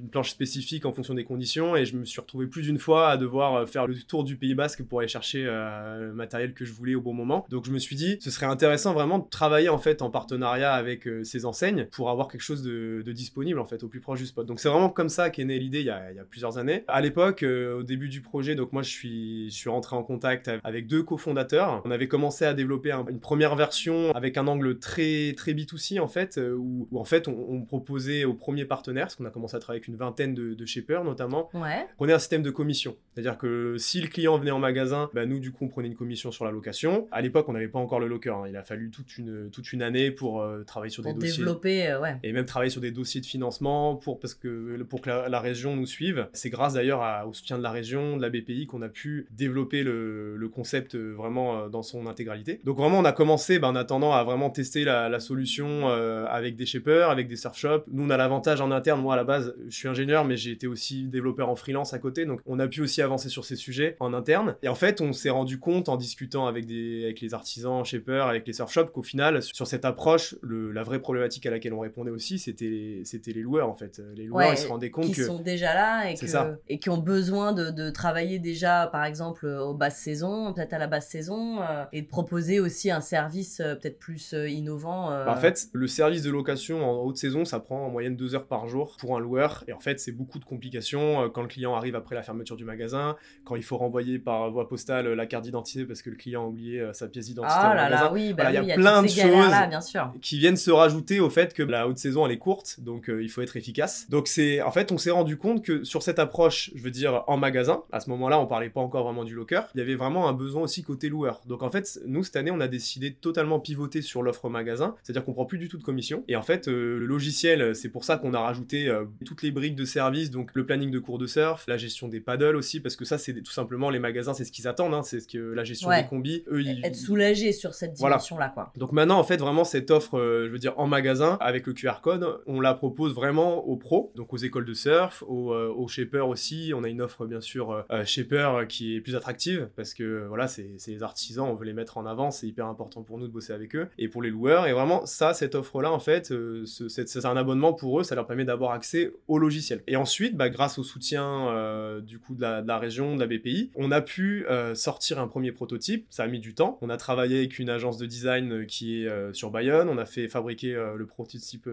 d'une 0.00 0.10
planche 0.10 0.30
spécifique 0.30 0.86
en 0.86 0.92
fonction 0.92 1.14
des 1.14 1.24
conditions, 1.24 1.76
et 1.76 1.84
je 1.84 1.96
me 1.96 2.04
suis 2.04 2.20
retrouvé 2.20 2.46
plus 2.46 2.62
d'une 2.62 2.78
fois 2.78 3.10
à 3.10 3.16
devoir 3.16 3.54
euh, 3.54 3.66
faire 3.66 3.86
le 3.86 3.94
tour 3.94 4.24
du 4.24 4.36
Pays 4.36 4.54
Basque 4.54 4.82
pour 4.82 5.00
aller 5.00 5.08
chercher 5.08 5.44
euh, 5.46 6.08
le 6.08 6.12
matériel 6.14 6.54
que 6.54 6.64
je 6.64 6.72
voulais 6.72 6.94
au 6.94 7.00
bon 7.00 7.12
moment. 7.12 7.44
Donc 7.50 7.66
je 7.66 7.70
me 7.70 7.78
suis 7.78 7.96
dit, 7.96 8.16
ce 8.20 8.30
serait 8.30 8.46
intéressant 8.46 8.92
vraiment 8.94 9.18
de 9.18 9.28
travailler 9.28 9.68
en 9.68 9.78
fait 9.78 10.02
en 10.02 10.10
partenariat 10.10 10.72
avec 10.72 11.06
euh, 11.06 11.22
ces 11.24 11.44
enseignes 11.44 11.86
pour 11.92 12.10
avoir 12.10 12.28
quelque 12.28 12.40
chose 12.42 12.62
de, 12.62 13.02
de 13.04 13.12
disponible 13.12 13.58
en 13.58 13.64
fait 13.66 13.82
au 13.82 13.88
plus 13.88 14.00
proche 14.00 14.20
du 14.20 14.26
spot. 14.26 14.46
Donc 14.46 14.60
c'est 14.60 14.68
vraiment 14.68 14.88
comme 14.90 15.08
ça 15.08 15.30
qu'est 15.30 15.44
née 15.44 15.58
l'idée 15.58 15.80
il 15.80 15.90
il 16.10 16.16
y 16.16 16.18
a 16.20 16.24
plusieurs 16.24 16.56
années. 16.58 16.84
À 16.88 17.00
l'époque, 17.00 17.42
euh, 17.42 17.78
au 17.80 17.82
début 17.82 18.08
du 18.08 18.20
projet, 18.22 18.54
donc 18.54 18.72
moi 18.72 18.82
je 18.82 18.90
suis, 18.90 19.50
je 19.50 19.54
suis 19.54 19.68
rentré 19.68 19.96
en 19.96 20.02
contact 20.02 20.50
avec 20.64 20.86
deux 20.86 21.02
cofondateurs. 21.02 21.82
On 21.84 21.90
avait 21.90 22.08
commencé 22.08 22.44
à 22.44 22.54
développer 22.54 22.92
un- 22.92 23.04
une 23.08 23.20
première 23.20 23.54
version 23.56 24.12
avec 24.14 24.36
un 24.38 24.46
angle 24.46 24.78
très 24.78 25.34
très 25.36 25.52
B2C 25.52 26.00
en 26.00 26.08
fait, 26.08 26.38
euh, 26.38 26.54
où, 26.54 26.88
où 26.90 26.98
en 26.98 27.04
fait 27.04 27.28
on, 27.28 27.36
on 27.50 27.62
proposait 27.62 28.24
aux 28.24 28.34
premiers 28.34 28.64
partenaires, 28.64 29.04
parce 29.06 29.16
qu'on 29.16 29.24
a 29.26 29.30
commencé 29.30 29.56
à 29.56 29.58
travailler 29.58 29.78
avec 29.80 29.88
une 29.88 29.89
vingtaine 29.96 30.34
de, 30.34 30.54
de 30.54 30.66
shapers 30.66 31.04
notamment, 31.04 31.48
Ouais. 31.54 31.86
prenait 31.96 32.12
un 32.12 32.18
système 32.18 32.42
de 32.42 32.50
commission. 32.50 32.96
C'est-à-dire 33.14 33.38
que 33.38 33.76
si 33.78 34.00
le 34.00 34.08
client 34.08 34.38
venait 34.38 34.50
en 34.50 34.58
magasin, 34.58 35.10
bah, 35.14 35.26
nous, 35.26 35.40
du 35.40 35.52
coup, 35.52 35.64
on 35.64 35.68
prenait 35.68 35.88
une 35.88 35.96
commission 35.96 36.30
sur 36.30 36.44
la 36.44 36.50
location. 36.50 37.08
À 37.12 37.20
l'époque, 37.20 37.48
on 37.48 37.52
n'avait 37.52 37.68
pas 37.68 37.78
encore 37.78 38.00
le 38.00 38.06
locker. 38.08 38.30
hein. 38.30 38.44
Il 38.48 38.56
a 38.56 38.62
fallu 38.62 38.90
toute 38.90 39.18
une, 39.18 39.50
toute 39.50 39.72
une 39.72 39.82
année 39.82 40.10
pour 40.10 40.40
euh, 40.42 40.62
travailler 40.64 40.90
sur 40.90 41.02
Pour 41.02 41.12
des 41.14 41.18
dossiers. 41.18 41.38
développer, 41.38 41.88
euh, 41.88 42.00
ouais. 42.00 42.16
Et 42.22 42.32
même 42.32 42.46
travailler 42.46 42.70
sur 42.70 42.80
des 42.80 42.90
dossiers 42.92 43.20
de 43.20 43.26
financement 43.26 43.96
pour, 43.96 44.20
parce 44.20 44.34
que, 44.34 44.80
pour 44.84 45.00
que 45.00 45.10
la, 45.10 45.28
la 45.28 45.40
région 45.40 45.76
nous 45.76 45.86
suive. 45.86 46.28
C'est 46.32 46.50
grâce 46.50 46.74
d'ailleurs 46.74 47.02
au 47.26 47.32
soutien 47.32 47.58
de 47.58 47.62
la 47.62 47.70
région, 47.70 48.16
de 48.16 48.22
la 48.22 48.30
BPI, 48.30 48.66
qu'on 48.66 48.82
a 48.82 48.88
pu 48.88 49.26
développer 49.32 49.82
le, 49.82 50.36
le 50.36 50.48
concept 50.48 50.94
euh, 50.94 51.12
vraiment 51.16 51.68
dans 51.68 51.82
son 51.82 52.06
intégralité. 52.06 52.60
Donc 52.64 52.76
vraiment, 52.78 52.98
on 52.98 53.04
a 53.04 53.12
commencé 53.12 53.58
bah, 53.58 53.68
en 53.68 53.76
attendant 53.76 54.12
à 54.12 54.22
vraiment 54.24 54.50
tester 54.50 54.84
la, 54.84 55.08
la 55.08 55.20
solution 55.20 55.88
euh, 55.90 56.24
avec 56.26 56.56
des 56.56 56.66
shapers, 56.66 57.10
avec 57.10 57.28
des 57.28 57.36
surf 57.36 57.56
shops. 57.58 57.84
Nous, 57.90 58.04
on 58.04 58.10
a 58.10 58.16
l'avantage 58.16 58.60
en 58.60 58.70
interne. 58.70 59.00
Moi, 59.02 59.14
à 59.14 59.16
la 59.16 59.24
base, 59.24 59.54
je 59.68 59.76
suis 59.80 59.88
ingénieur, 59.88 60.24
mais 60.24 60.36
j'ai 60.36 60.50
été 60.52 60.66
aussi 60.66 61.08
développeur 61.08 61.48
en 61.48 61.56
freelance 61.56 61.92
à 61.94 61.98
côté. 61.98 62.24
Donc 62.26 62.40
on 62.46 62.58
a 62.58 62.68
pu 62.68 62.80
aussi 62.82 63.02
avancer 63.02 63.28
sur 63.28 63.44
ces 63.44 63.56
sujets 63.56 63.96
en 64.00 64.14
interne. 64.14 64.56
Et 64.62 64.68
en 64.68 64.74
fait, 64.74 65.00
on 65.00 65.12
s'est 65.12 65.30
rendu 65.30 65.58
compte 65.58 65.88
en 65.88 65.96
discutant 65.96 66.46
avec, 66.46 66.66
des, 66.66 67.04
avec 67.04 67.20
les 67.20 67.34
artisans, 67.34 67.84
shapers, 67.84 68.26
avec 68.26 68.46
les 68.46 68.52
surf 68.52 68.72
shops, 68.72 68.90
qu'au 68.92 69.02
final, 69.02 69.42
sur 69.42 69.66
cette 69.66 69.84
approche, 69.84 70.34
le- 70.42 70.70
la 70.72 70.82
vraie 70.82 71.00
problématique 71.00 71.46
à 71.46 71.50
laquelle 71.50 71.72
on 71.74 71.80
répondait 71.80 72.10
aussi, 72.10 72.38
c'était 72.38 73.02
c'était 73.04 73.32
les 73.32 73.42
loueurs 73.42 73.68
en 73.68 73.74
fait. 73.74 74.00
Les 74.14 74.24
loueurs, 74.26 74.48
Ouais, 74.48 74.54
ils 74.54 74.58
se 74.58 74.68
rendaient 74.68 74.90
compte 74.90 75.06
qui 75.06 75.12
que. 75.12 75.24
sont 75.24 75.40
déjà 75.40 75.74
là 75.74 76.10
et, 76.10 76.14
que- 76.14 76.26
ça. 76.26 76.56
et 76.68 76.78
qui 76.78 76.90
ont 76.90 76.98
besoin 76.98 77.52
de, 77.52 77.70
de 77.70 77.90
travailler 77.90 78.38
déjà, 78.38 78.88
par 78.92 79.04
exemple, 79.04 79.46
aux 79.46 79.74
basses 79.74 79.98
saisons, 79.98 80.52
peut-être 80.52 80.72
à 80.74 80.78
la 80.78 80.86
basse 80.86 81.08
saison, 81.08 81.60
euh, 81.62 81.84
et 81.92 82.02
de 82.02 82.06
proposer 82.06 82.60
aussi 82.60 82.90
un 82.90 83.00
service 83.00 83.60
euh, 83.60 83.74
peut-être 83.74 83.98
plus 83.98 84.34
euh, 84.34 84.48
innovant. 84.48 85.08
Bah, 85.10 85.32
en 85.36 85.40
fait, 85.40 85.68
le 85.72 85.86
service 85.86 86.22
de 86.22 86.30
location 86.30 86.84
en 86.84 87.02
haute 87.04 87.16
saison, 87.16 87.44
ça 87.44 87.60
prend 87.60 87.86
en 87.86 87.90
moyenne 87.90 88.16
deux 88.16 88.34
heures 88.34 88.46
par 88.46 88.66
jour 88.68 88.96
pour 89.00 89.16
un 89.16 89.20
loueur. 89.20 89.64
Et 89.70 89.72
en 89.72 89.78
fait, 89.78 90.00
c'est 90.00 90.10
beaucoup 90.10 90.40
de 90.40 90.44
complications 90.44 91.22
euh, 91.22 91.28
quand 91.28 91.42
le 91.42 91.48
client 91.48 91.76
arrive 91.76 91.94
après 91.94 92.16
la 92.16 92.24
fermeture 92.24 92.56
du 92.56 92.64
magasin, 92.64 93.16
quand 93.44 93.54
il 93.54 93.62
faut 93.62 93.76
renvoyer 93.76 94.18
par 94.18 94.50
voie 94.50 94.68
postale 94.68 95.06
euh, 95.06 95.14
la 95.14 95.26
carte 95.26 95.44
d'identité 95.44 95.84
parce 95.84 96.02
que 96.02 96.10
le 96.10 96.16
client 96.16 96.42
a 96.42 96.46
oublié 96.46 96.80
euh, 96.80 96.92
sa 96.92 97.06
pièce 97.06 97.26
d'identité 97.26 97.54
ah 97.56 97.74
là 97.74 97.82
magasin. 97.84 98.04
là, 98.04 98.12
oui, 98.12 98.32
bah 98.32 98.44
Voilà, 98.44 98.60
oui, 98.60 98.66
il 98.66 98.68
y 98.68 98.72
a 98.72 98.74
plein 98.74 99.02
de 99.02 99.08
choses. 99.08 99.68
bien 99.68 99.80
sûr. 99.80 100.12
qui 100.20 100.38
viennent 100.38 100.56
se 100.56 100.72
rajouter 100.72 101.20
au 101.20 101.30
fait 101.30 101.54
que 101.54 101.62
la 101.62 101.86
haute 101.86 101.98
saison 101.98 102.26
elle 102.26 102.32
est 102.32 102.38
courte, 102.38 102.80
donc 102.80 103.08
euh, 103.08 103.22
il 103.22 103.28
faut 103.28 103.42
être 103.42 103.56
efficace. 103.56 104.10
Donc 104.10 104.26
c'est 104.26 104.60
en 104.60 104.72
fait 104.72 104.90
on 104.90 104.98
s'est 104.98 105.12
rendu 105.12 105.36
compte 105.36 105.64
que 105.64 105.84
sur 105.84 106.02
cette 106.02 106.18
approche, 106.18 106.72
je 106.74 106.82
veux 106.82 106.90
dire 106.90 107.22
en 107.28 107.36
magasin, 107.36 107.84
à 107.92 108.00
ce 108.00 108.10
moment-là 108.10 108.40
on 108.40 108.46
parlait 108.46 108.70
pas 108.70 108.80
encore 108.80 109.04
vraiment 109.04 109.10
vraiment 109.10 109.24
du 109.24 109.34
locker, 109.34 109.62
il 109.74 109.78
y 109.78 109.80
avait 109.80 109.96
vraiment 109.96 110.28
un 110.28 110.32
besoin 110.32 110.62
aussi 110.62 110.82
côté 110.82 111.08
loueur. 111.08 111.42
Donc 111.46 111.62
en 111.62 111.70
fait, 111.70 112.00
nous 112.06 112.22
cette 112.22 112.36
année, 112.36 112.50
on 112.50 112.60
a 112.60 112.68
décidé 112.68 113.10
de 113.10 113.16
totalement 113.16 113.58
pivoter 113.58 114.02
sur 114.02 114.22
l'offre 114.22 114.48
magasin, 114.48 114.94
c'est-à-dire 115.02 115.24
qu'on 115.24 115.32
prend 115.32 115.46
plus 115.46 115.58
du 115.58 115.68
tout 115.68 115.78
de 115.78 115.82
commission. 115.82 116.22
Et 116.28 116.36
en 116.36 116.42
fait, 116.42 116.68
euh, 116.68 116.98
le 116.98 117.06
logiciel, 117.06 117.74
c'est 117.74 117.88
pour 117.88 118.04
ça 118.04 118.18
qu'on 118.18 118.34
a 118.34 118.40
rajouté 118.40 118.88
euh, 118.88 119.04
toutes 119.24 119.42
les 119.42 119.50
briques 119.60 119.76
de 119.76 119.84
service, 119.84 120.30
donc 120.30 120.50
le 120.54 120.64
planning 120.64 120.90
de 120.90 120.98
cours 120.98 121.18
de 121.18 121.26
surf, 121.26 121.64
la 121.68 121.76
gestion 121.76 122.08
des 122.08 122.20
paddles 122.20 122.56
aussi, 122.56 122.80
parce 122.80 122.96
que 122.96 123.04
ça, 123.04 123.18
c'est 123.18 123.34
tout 123.42 123.52
simplement 123.52 123.90
les 123.90 123.98
magasins, 123.98 124.32
c'est 124.32 124.44
ce 124.44 124.52
qu'ils 124.52 124.66
attendent, 124.66 124.94
hein, 124.94 125.02
c'est 125.02 125.20
ce 125.20 125.28
que 125.28 125.38
la 125.38 125.64
gestion 125.64 125.90
des 125.90 126.06
combis, 126.08 126.44
eux, 126.50 126.62
ils... 126.62 126.84
être 126.84 126.96
soulagés 126.96 127.52
sur 127.52 127.74
cette 127.74 127.92
dimension-là, 127.92 128.48
quoi. 128.48 128.72
Donc 128.76 128.92
maintenant, 128.92 129.18
en 129.18 129.24
fait, 129.24 129.36
vraiment 129.36 129.64
cette 129.64 129.90
offre, 129.90 130.18
euh, 130.18 130.46
je 130.46 130.50
veux 130.50 130.58
dire, 130.58 130.72
en 130.78 130.86
magasin 130.86 131.36
avec 131.40 131.66
le 131.66 131.74
QR 131.74 132.00
code, 132.02 132.40
on 132.46 132.60
la 132.60 132.72
propose 132.72 133.14
vraiment 133.14 133.66
aux 133.66 133.76
pros, 133.76 134.12
donc 134.16 134.32
aux 134.32 134.38
écoles 134.38 134.64
de 134.64 134.74
surf, 134.74 135.22
aux, 135.26 135.52
aux 135.54 135.88
shapers 135.88 136.26
aussi. 136.26 136.72
On 136.74 136.84
a 136.84 136.88
une 136.88 137.02
offre 137.02 137.26
bien 137.26 137.42
sûr 137.42 137.84
shaper 138.04 138.66
qui 138.68 138.96
est 138.96 139.00
plus 139.00 139.16
attractive 139.16 139.68
parce 139.76 139.94
que 139.94 140.24
voilà, 140.26 140.48
c'est 140.48 140.70
les 140.86 141.02
artisans, 141.02 141.46
on 141.46 141.54
veut 141.54 141.66
les 141.66 141.72
mettre 141.72 141.98
en 141.98 142.06
avant, 142.06 142.30
c'est 142.30 142.46
hyper 142.46 142.66
important 142.66 143.02
pour 143.02 143.18
nous 143.18 143.26
de 143.26 143.32
bosser 143.32 143.52
avec 143.52 143.74
eux 143.76 143.88
et 143.98 144.08
pour 144.08 144.22
les 144.22 144.30
loueurs. 144.30 144.66
Et 144.66 144.72
vraiment, 144.72 145.06
ça, 145.06 145.34
cette 145.34 145.54
offre-là, 145.54 145.92
en 145.92 145.98
fait, 145.98 146.30
euh, 146.30 146.64
c'est 146.66 147.24
un 147.24 147.36
abonnement 147.36 147.72
pour 147.72 148.00
eux, 148.00 148.04
ça 148.04 148.14
leur 148.14 148.26
permet 148.26 148.44
d'avoir 148.44 148.72
accès 148.72 149.12
au 149.28 149.38
logiciel. 149.38 149.49
Et 149.86 149.96
ensuite, 149.96 150.36
bah, 150.36 150.48
grâce 150.48 150.78
au 150.78 150.84
soutien 150.84 151.48
euh, 151.48 152.00
du 152.00 152.18
coup 152.18 152.34
de 152.34 152.40
la, 152.40 152.78
région, 152.78 153.14
de 153.14 153.20
la 153.20 153.26
BPI, 153.26 153.70
on 153.74 153.90
a 153.90 154.00
pu 154.00 154.46
euh, 154.48 154.74
sortir 154.74 155.18
un 155.18 155.28
premier 155.28 155.52
prototype. 155.52 156.06
Ça 156.10 156.24
a 156.24 156.26
mis 156.26 156.40
du 156.40 156.54
temps. 156.54 156.78
On 156.82 156.90
a 156.90 156.96
travaillé 156.96 157.38
avec 157.38 157.58
une 157.58 157.70
agence 157.70 157.98
de 157.98 158.06
design 158.06 158.66
qui 158.66 159.04
est 159.04 159.34
sur 159.34 159.50
Bayonne. 159.50 159.88
On 159.88 159.98
a 159.98 160.06
fait 160.06 160.28
fabriquer 160.28 160.72
le 160.72 161.06
prototype 161.06 161.68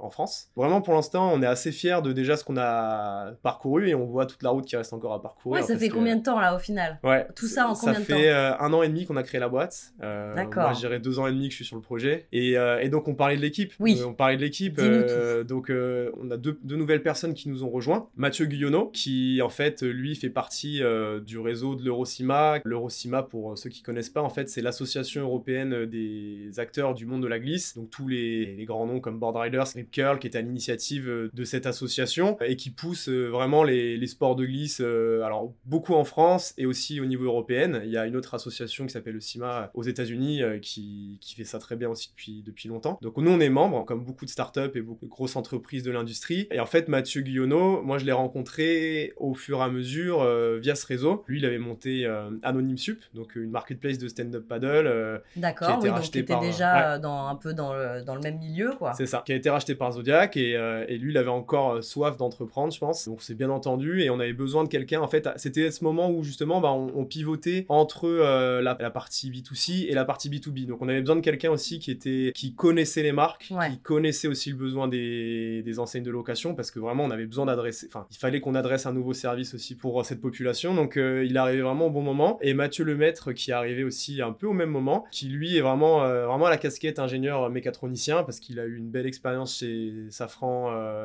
en 0.00 0.10
France. 0.10 0.48
Vraiment, 0.56 0.80
pour 0.80 0.94
l'instant, 0.94 1.32
on 1.32 1.42
est 1.42 1.46
assez 1.46 1.72
fiers 1.72 2.00
de 2.02 2.12
déjà 2.12 2.36
ce 2.36 2.44
qu'on 2.44 2.56
a 2.56 3.32
parcouru 3.42 3.88
et 3.88 3.94
on 3.94 4.06
voit 4.06 4.26
toute 4.26 4.42
la 4.42 4.50
route 4.50 4.66
qui 4.66 4.76
reste 4.76 4.92
encore 4.92 5.12
à 5.12 5.22
parcourir. 5.22 5.60
Ouais, 5.60 5.66
ça 5.66 5.76
fait 5.76 5.88
combien 5.88 6.16
de 6.16 6.22
temps 6.22 6.40
là 6.40 6.54
au 6.54 6.58
final? 6.58 6.98
Ouais. 7.02 7.26
Tout 7.34 7.46
ça 7.46 7.68
en 7.68 7.74
combien 7.74 8.00
de 8.00 8.04
temps? 8.04 8.04
Ça 8.04 8.16
fait 8.16 8.30
un 8.30 8.72
an 8.72 8.82
et 8.82 8.88
demi 8.88 9.06
qu'on 9.06 9.16
a 9.16 9.22
créé 9.22 9.40
la 9.40 9.48
boîte. 9.48 9.92
D'accord. 10.00 10.70
Moi, 10.70 10.72
je 10.74 10.92
deux 10.98 11.18
ans 11.18 11.26
et 11.26 11.32
demi 11.32 11.48
que 11.48 11.52
je 11.52 11.56
suis 11.56 11.64
sur 11.64 11.76
le 11.76 11.82
projet. 11.82 12.26
Et, 12.32 12.52
et 12.52 12.88
donc, 12.88 13.08
on 13.08 13.14
parlait 13.14 13.36
de 13.36 13.42
l'équipe. 13.42 13.72
Oui. 13.80 14.00
on 14.06 14.14
parlait 14.14 14.36
de 14.36 14.42
l'équipe. 14.42 14.78
Euh, 14.78 15.44
donc, 15.44 15.70
euh, 15.70 16.10
on 16.20 16.30
a 16.30 16.36
deux, 16.36 16.58
nouvelles 16.64 17.02
personnes 17.02 17.21
qui 17.30 17.48
nous 17.48 17.64
ont 17.64 17.70
rejoints. 17.70 18.08
Mathieu 18.16 18.46
Guyonneau, 18.46 18.88
qui 18.88 19.40
en 19.42 19.48
fait, 19.48 19.82
lui, 19.82 20.16
fait 20.16 20.30
partie 20.30 20.82
euh, 20.82 21.20
du 21.20 21.38
réseau 21.38 21.74
de 21.74 21.84
l'Eurocima. 21.84 22.60
L'Eurocima, 22.64 23.22
pour 23.22 23.56
ceux 23.56 23.70
qui 23.70 23.82
connaissent 23.82 24.10
pas, 24.10 24.22
en 24.22 24.28
fait, 24.28 24.48
c'est 24.48 24.62
l'association 24.62 25.22
européenne 25.22 25.86
des 25.86 26.58
acteurs 26.58 26.94
du 26.94 27.06
monde 27.06 27.22
de 27.22 27.28
la 27.28 27.38
glisse. 27.38 27.76
Donc, 27.76 27.90
tous 27.90 28.08
les, 28.08 28.64
grands 28.66 28.86
noms 28.86 29.00
comme 29.00 29.18
Board 29.18 29.36
Riders, 29.36 29.66
Rip 29.74 29.90
Curl, 29.90 30.18
qui 30.18 30.26
est 30.26 30.36
à 30.36 30.40
l'initiative 30.40 31.30
de 31.32 31.44
cette 31.44 31.66
association 31.66 32.36
et 32.40 32.56
qui 32.56 32.70
pousse 32.70 33.08
vraiment 33.08 33.64
les, 33.64 34.06
sports 34.06 34.36
de 34.36 34.44
glisse, 34.44 34.80
alors 34.80 35.52
beaucoup 35.64 35.94
en 35.94 36.04
France 36.04 36.54
et 36.58 36.66
aussi 36.66 37.00
au 37.00 37.06
niveau 37.06 37.24
européen. 37.24 37.80
Il 37.84 37.90
y 37.90 37.96
a 37.96 38.06
une 38.06 38.16
autre 38.16 38.34
association 38.34 38.86
qui 38.86 38.92
s'appelle 38.92 39.14
le 39.14 39.20
CIMA 39.20 39.70
aux 39.74 39.82
États-Unis 39.82 40.42
qui, 40.60 41.18
qui, 41.20 41.34
fait 41.34 41.44
ça 41.44 41.58
très 41.58 41.76
bien 41.76 41.88
aussi 41.88 42.10
depuis, 42.10 42.42
depuis 42.42 42.68
longtemps. 42.68 42.98
Donc, 43.00 43.16
nous, 43.16 43.30
on 43.30 43.40
est 43.40 43.48
membres, 43.48 43.84
comme 43.84 44.04
beaucoup 44.04 44.24
de 44.24 44.30
startups 44.30 44.60
et 44.74 44.80
beaucoup 44.80 45.04
de 45.04 45.10
grosses 45.10 45.36
entreprises 45.36 45.82
de 45.82 45.90
l'industrie. 45.90 46.48
Et 46.50 46.60
en 46.60 46.66
fait, 46.66 46.88
Mathieu 46.88 47.01
Guyonneau, 47.02 47.82
moi, 47.82 47.98
je 47.98 48.04
l'ai 48.04 48.12
rencontré 48.12 49.12
au 49.16 49.34
fur 49.34 49.58
et 49.58 49.62
à 49.62 49.68
mesure 49.68 50.22
euh, 50.22 50.58
via 50.60 50.74
ce 50.74 50.86
réseau. 50.86 51.24
Lui, 51.26 51.38
il 51.38 51.44
avait 51.44 51.58
monté 51.58 52.04
euh, 52.06 52.30
Anonyme 52.42 52.78
Sup, 52.78 53.00
donc 53.14 53.36
une 53.36 53.50
marketplace 53.50 53.98
de 53.98 54.08
stand-up 54.08 54.46
paddle. 54.48 54.86
Euh, 54.86 55.18
D'accord, 55.36 55.80
oui, 55.82 55.90
donc 55.90 56.16
était 56.16 56.38
déjà 56.40 56.98
dans, 56.98 57.26
un 57.26 57.34
peu 57.34 57.54
dans 57.54 57.72
le, 57.74 58.02
dans 58.02 58.14
le 58.14 58.20
même 58.20 58.38
milieu, 58.38 58.72
quoi. 58.78 58.94
C'est 58.94 59.06
ça, 59.06 59.22
qui 59.24 59.32
a 59.32 59.36
été 59.36 59.50
racheté 59.50 59.74
par 59.74 59.92
Zodiac. 59.92 60.36
Et, 60.36 60.52
et 60.52 60.98
lui, 60.98 61.12
il 61.12 61.18
avait 61.18 61.28
encore 61.28 61.82
soif 61.82 62.16
d'entreprendre, 62.16 62.72
je 62.72 62.78
pense. 62.78 63.08
Donc, 63.08 63.22
c'est 63.22 63.34
bien 63.34 63.50
entendu. 63.50 64.02
Et 64.02 64.10
on 64.10 64.20
avait 64.20 64.32
besoin 64.32 64.64
de 64.64 64.68
quelqu'un, 64.68 65.00
en 65.00 65.08
fait, 65.08 65.28
c'était 65.36 65.70
ce 65.70 65.84
moment 65.84 66.10
où 66.10 66.22
justement, 66.22 66.60
bah, 66.60 66.72
on, 66.72 67.04
pivotait 67.04 67.66
entre 67.68 68.08
la, 68.08 68.76
la, 68.78 68.90
partie 68.90 69.30
B2C 69.30 69.88
et 69.88 69.94
la 69.94 70.04
partie 70.04 70.30
B2B. 70.30 70.66
Donc, 70.66 70.80
on 70.80 70.88
avait 70.88 71.00
besoin 71.00 71.16
de 71.16 71.20
quelqu'un 71.20 71.50
aussi 71.50 71.78
qui, 71.78 71.90
était, 71.90 72.32
qui 72.34 72.54
connaissait 72.54 73.02
les 73.02 73.12
marques, 73.12 73.52
qui 73.70 73.78
connaissait 73.82 74.28
aussi 74.28 74.50
le 74.50 74.56
besoin 74.56 74.88
des, 74.88 75.62
des, 75.62 75.78
enseignes 75.78 76.02
de 76.02 76.10
location 76.10 76.54
parce 76.54 76.70
que 76.70 76.78
vraiment 76.78 76.91
on 77.00 77.10
avait 77.10 77.26
besoin 77.26 77.46
d'adresser, 77.46 77.86
enfin 77.88 78.06
il 78.10 78.16
fallait 78.16 78.40
qu'on 78.40 78.54
adresse 78.54 78.86
un 78.86 78.92
nouveau 78.92 79.12
service 79.12 79.54
aussi 79.54 79.74
pour 79.74 80.00
euh, 80.00 80.04
cette 80.04 80.20
population. 80.20 80.74
Donc 80.74 80.96
euh, 80.96 81.24
il 81.24 81.36
arrivé 81.36 81.62
vraiment 81.62 81.86
au 81.86 81.90
bon 81.90 82.02
moment. 82.02 82.38
Et 82.42 82.54
Mathieu 82.54 82.84
Lemaître 82.84 83.32
qui 83.32 83.50
est 83.50 83.54
arrivé 83.54 83.84
aussi 83.84 84.22
un 84.22 84.32
peu 84.32 84.46
au 84.46 84.52
même 84.52 84.70
moment 84.70 85.04
qui 85.10 85.28
lui 85.28 85.56
est 85.56 85.60
vraiment, 85.60 86.04
euh, 86.04 86.26
vraiment 86.26 86.46
à 86.46 86.50
la 86.50 86.58
casquette 86.58 86.98
ingénieur 86.98 87.50
mécatronicien 87.50 88.22
parce 88.22 88.40
qu'il 88.40 88.60
a 88.60 88.66
eu 88.66 88.76
une 88.76 88.90
belle 88.90 89.06
expérience 89.06 89.58
chez 89.58 89.92
Safran 90.10 90.52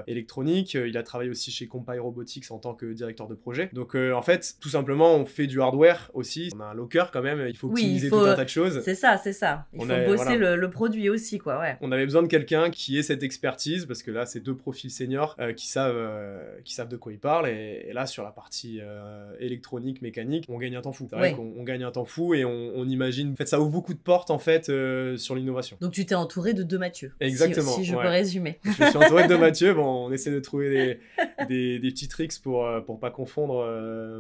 électronique, 0.08 0.74
il 0.74 0.98
a 0.98 1.04
travaillé 1.04 1.30
aussi 1.30 1.52
chez 1.52 1.68
Compile 1.68 2.00
Robotics 2.00 2.52
en 2.52 2.60
tant 2.60 2.74
que 2.74 2.86
directeur 2.86 3.28
de 3.28 3.36
projet. 3.36 3.70
Donc 3.74 3.96
en 3.96 4.22
fait 4.22 4.56
tout 4.60 4.70
simplement 4.70 5.16
on 5.16 5.26
fait 5.26 5.48
du 5.48 5.62
hardware 5.62 6.12
aussi, 6.14 6.50
on 6.56 6.60
a 6.60 6.66
un 6.66 6.74
locker 6.74 7.06
quand 7.12 7.22
même, 7.22 7.46
il 7.48 7.58
faut 7.58 7.70
optimiser 7.70 8.10
tout 8.10 8.18
un 8.18 8.36
tas 8.36 8.44
de 8.44 8.50
choses. 8.50 8.82
C'est 8.84 8.96
ça, 8.96 9.18
c'est 9.18 9.34
ça, 9.34 9.66
il 9.74 9.82
faut 9.82 9.88
bosser 9.88 10.38
le, 10.38 10.56
le, 10.56 10.70
produit 10.70 11.10
aussi 11.10 11.38
quoi, 11.38 11.60
ouais. 11.60 11.78
On 11.82 11.92
avait 11.92 12.06
besoin 12.06 12.24
de 12.24 12.28
quelqu'un 12.28 12.70
qui 12.70 12.98
ait 12.98 13.04
cette 13.04 13.24
expertise, 13.24 13.86
parce 13.86 14.04
que 14.04 14.12
là, 14.12 14.26
c'est 14.26 14.40
deux 14.40 14.56
profils 14.56 14.92
seniors 14.92 15.36
euh, 15.40 15.54
qui, 15.54 15.68
savent, 15.68 15.77
euh, 15.86 16.60
qui 16.64 16.74
savent 16.74 16.88
de 16.88 16.98
quoi 16.98 17.12
ils 17.14 17.20
parlent. 17.20 17.48
Et, 17.48 17.92
là, 17.94 18.06
sur 18.06 18.24
la 18.24 18.32
partie 18.32 18.80
euh, 18.82 19.32
électronique, 19.40 20.02
mécanique, 20.02 20.46
on 20.50 20.58
gagne 20.58 20.76
un 20.76 20.82
temps 20.82 20.92
fou. 20.92 21.08
C'est 21.10 21.16
vrai 21.16 21.34
qu'on 21.34 21.64
gagne 21.64 21.84
un 21.84 21.92
temps 21.92 22.06
fou 22.06 22.34
et 22.34 22.46
on, 22.46 22.86
imagine. 22.86 23.34
En 23.34 23.36
fait, 23.36 23.48
ça 23.48 23.60
ouvre 23.60 23.70
beaucoup 23.70 23.94
de 23.94 24.00
portes, 24.00 24.32
en 24.32 24.40
fait, 24.40 24.72
sur 25.18 25.36
l'innovation. 25.36 25.78
Donc, 25.82 25.92
tu 25.92 26.06
t'es 26.06 26.16
entouré 26.16 26.54
de 26.54 26.64
deux 26.64 26.78
Mathieu. 26.78 27.14
Exactement. 27.20 27.72
Si, 27.72 27.86
je 27.86 27.94
peux 27.94 28.08
résumer. 28.08 28.60
Je 28.64 28.72
suis 28.72 28.98
entouré 28.98 29.24
de 29.24 29.30
deux 29.30 29.38
Mathieu. 29.48 29.74
Bon, 29.74 30.08
on 30.08 30.12
essaie 30.12 30.32
de 30.32 30.40
trouver 30.40 31.00
des, 31.48 31.80
des, 31.80 31.92
petits 31.92 32.08
tricks 32.08 32.40
pour, 32.42 32.68
pour 32.86 33.00
pas 33.00 33.12
confondre 33.12 33.66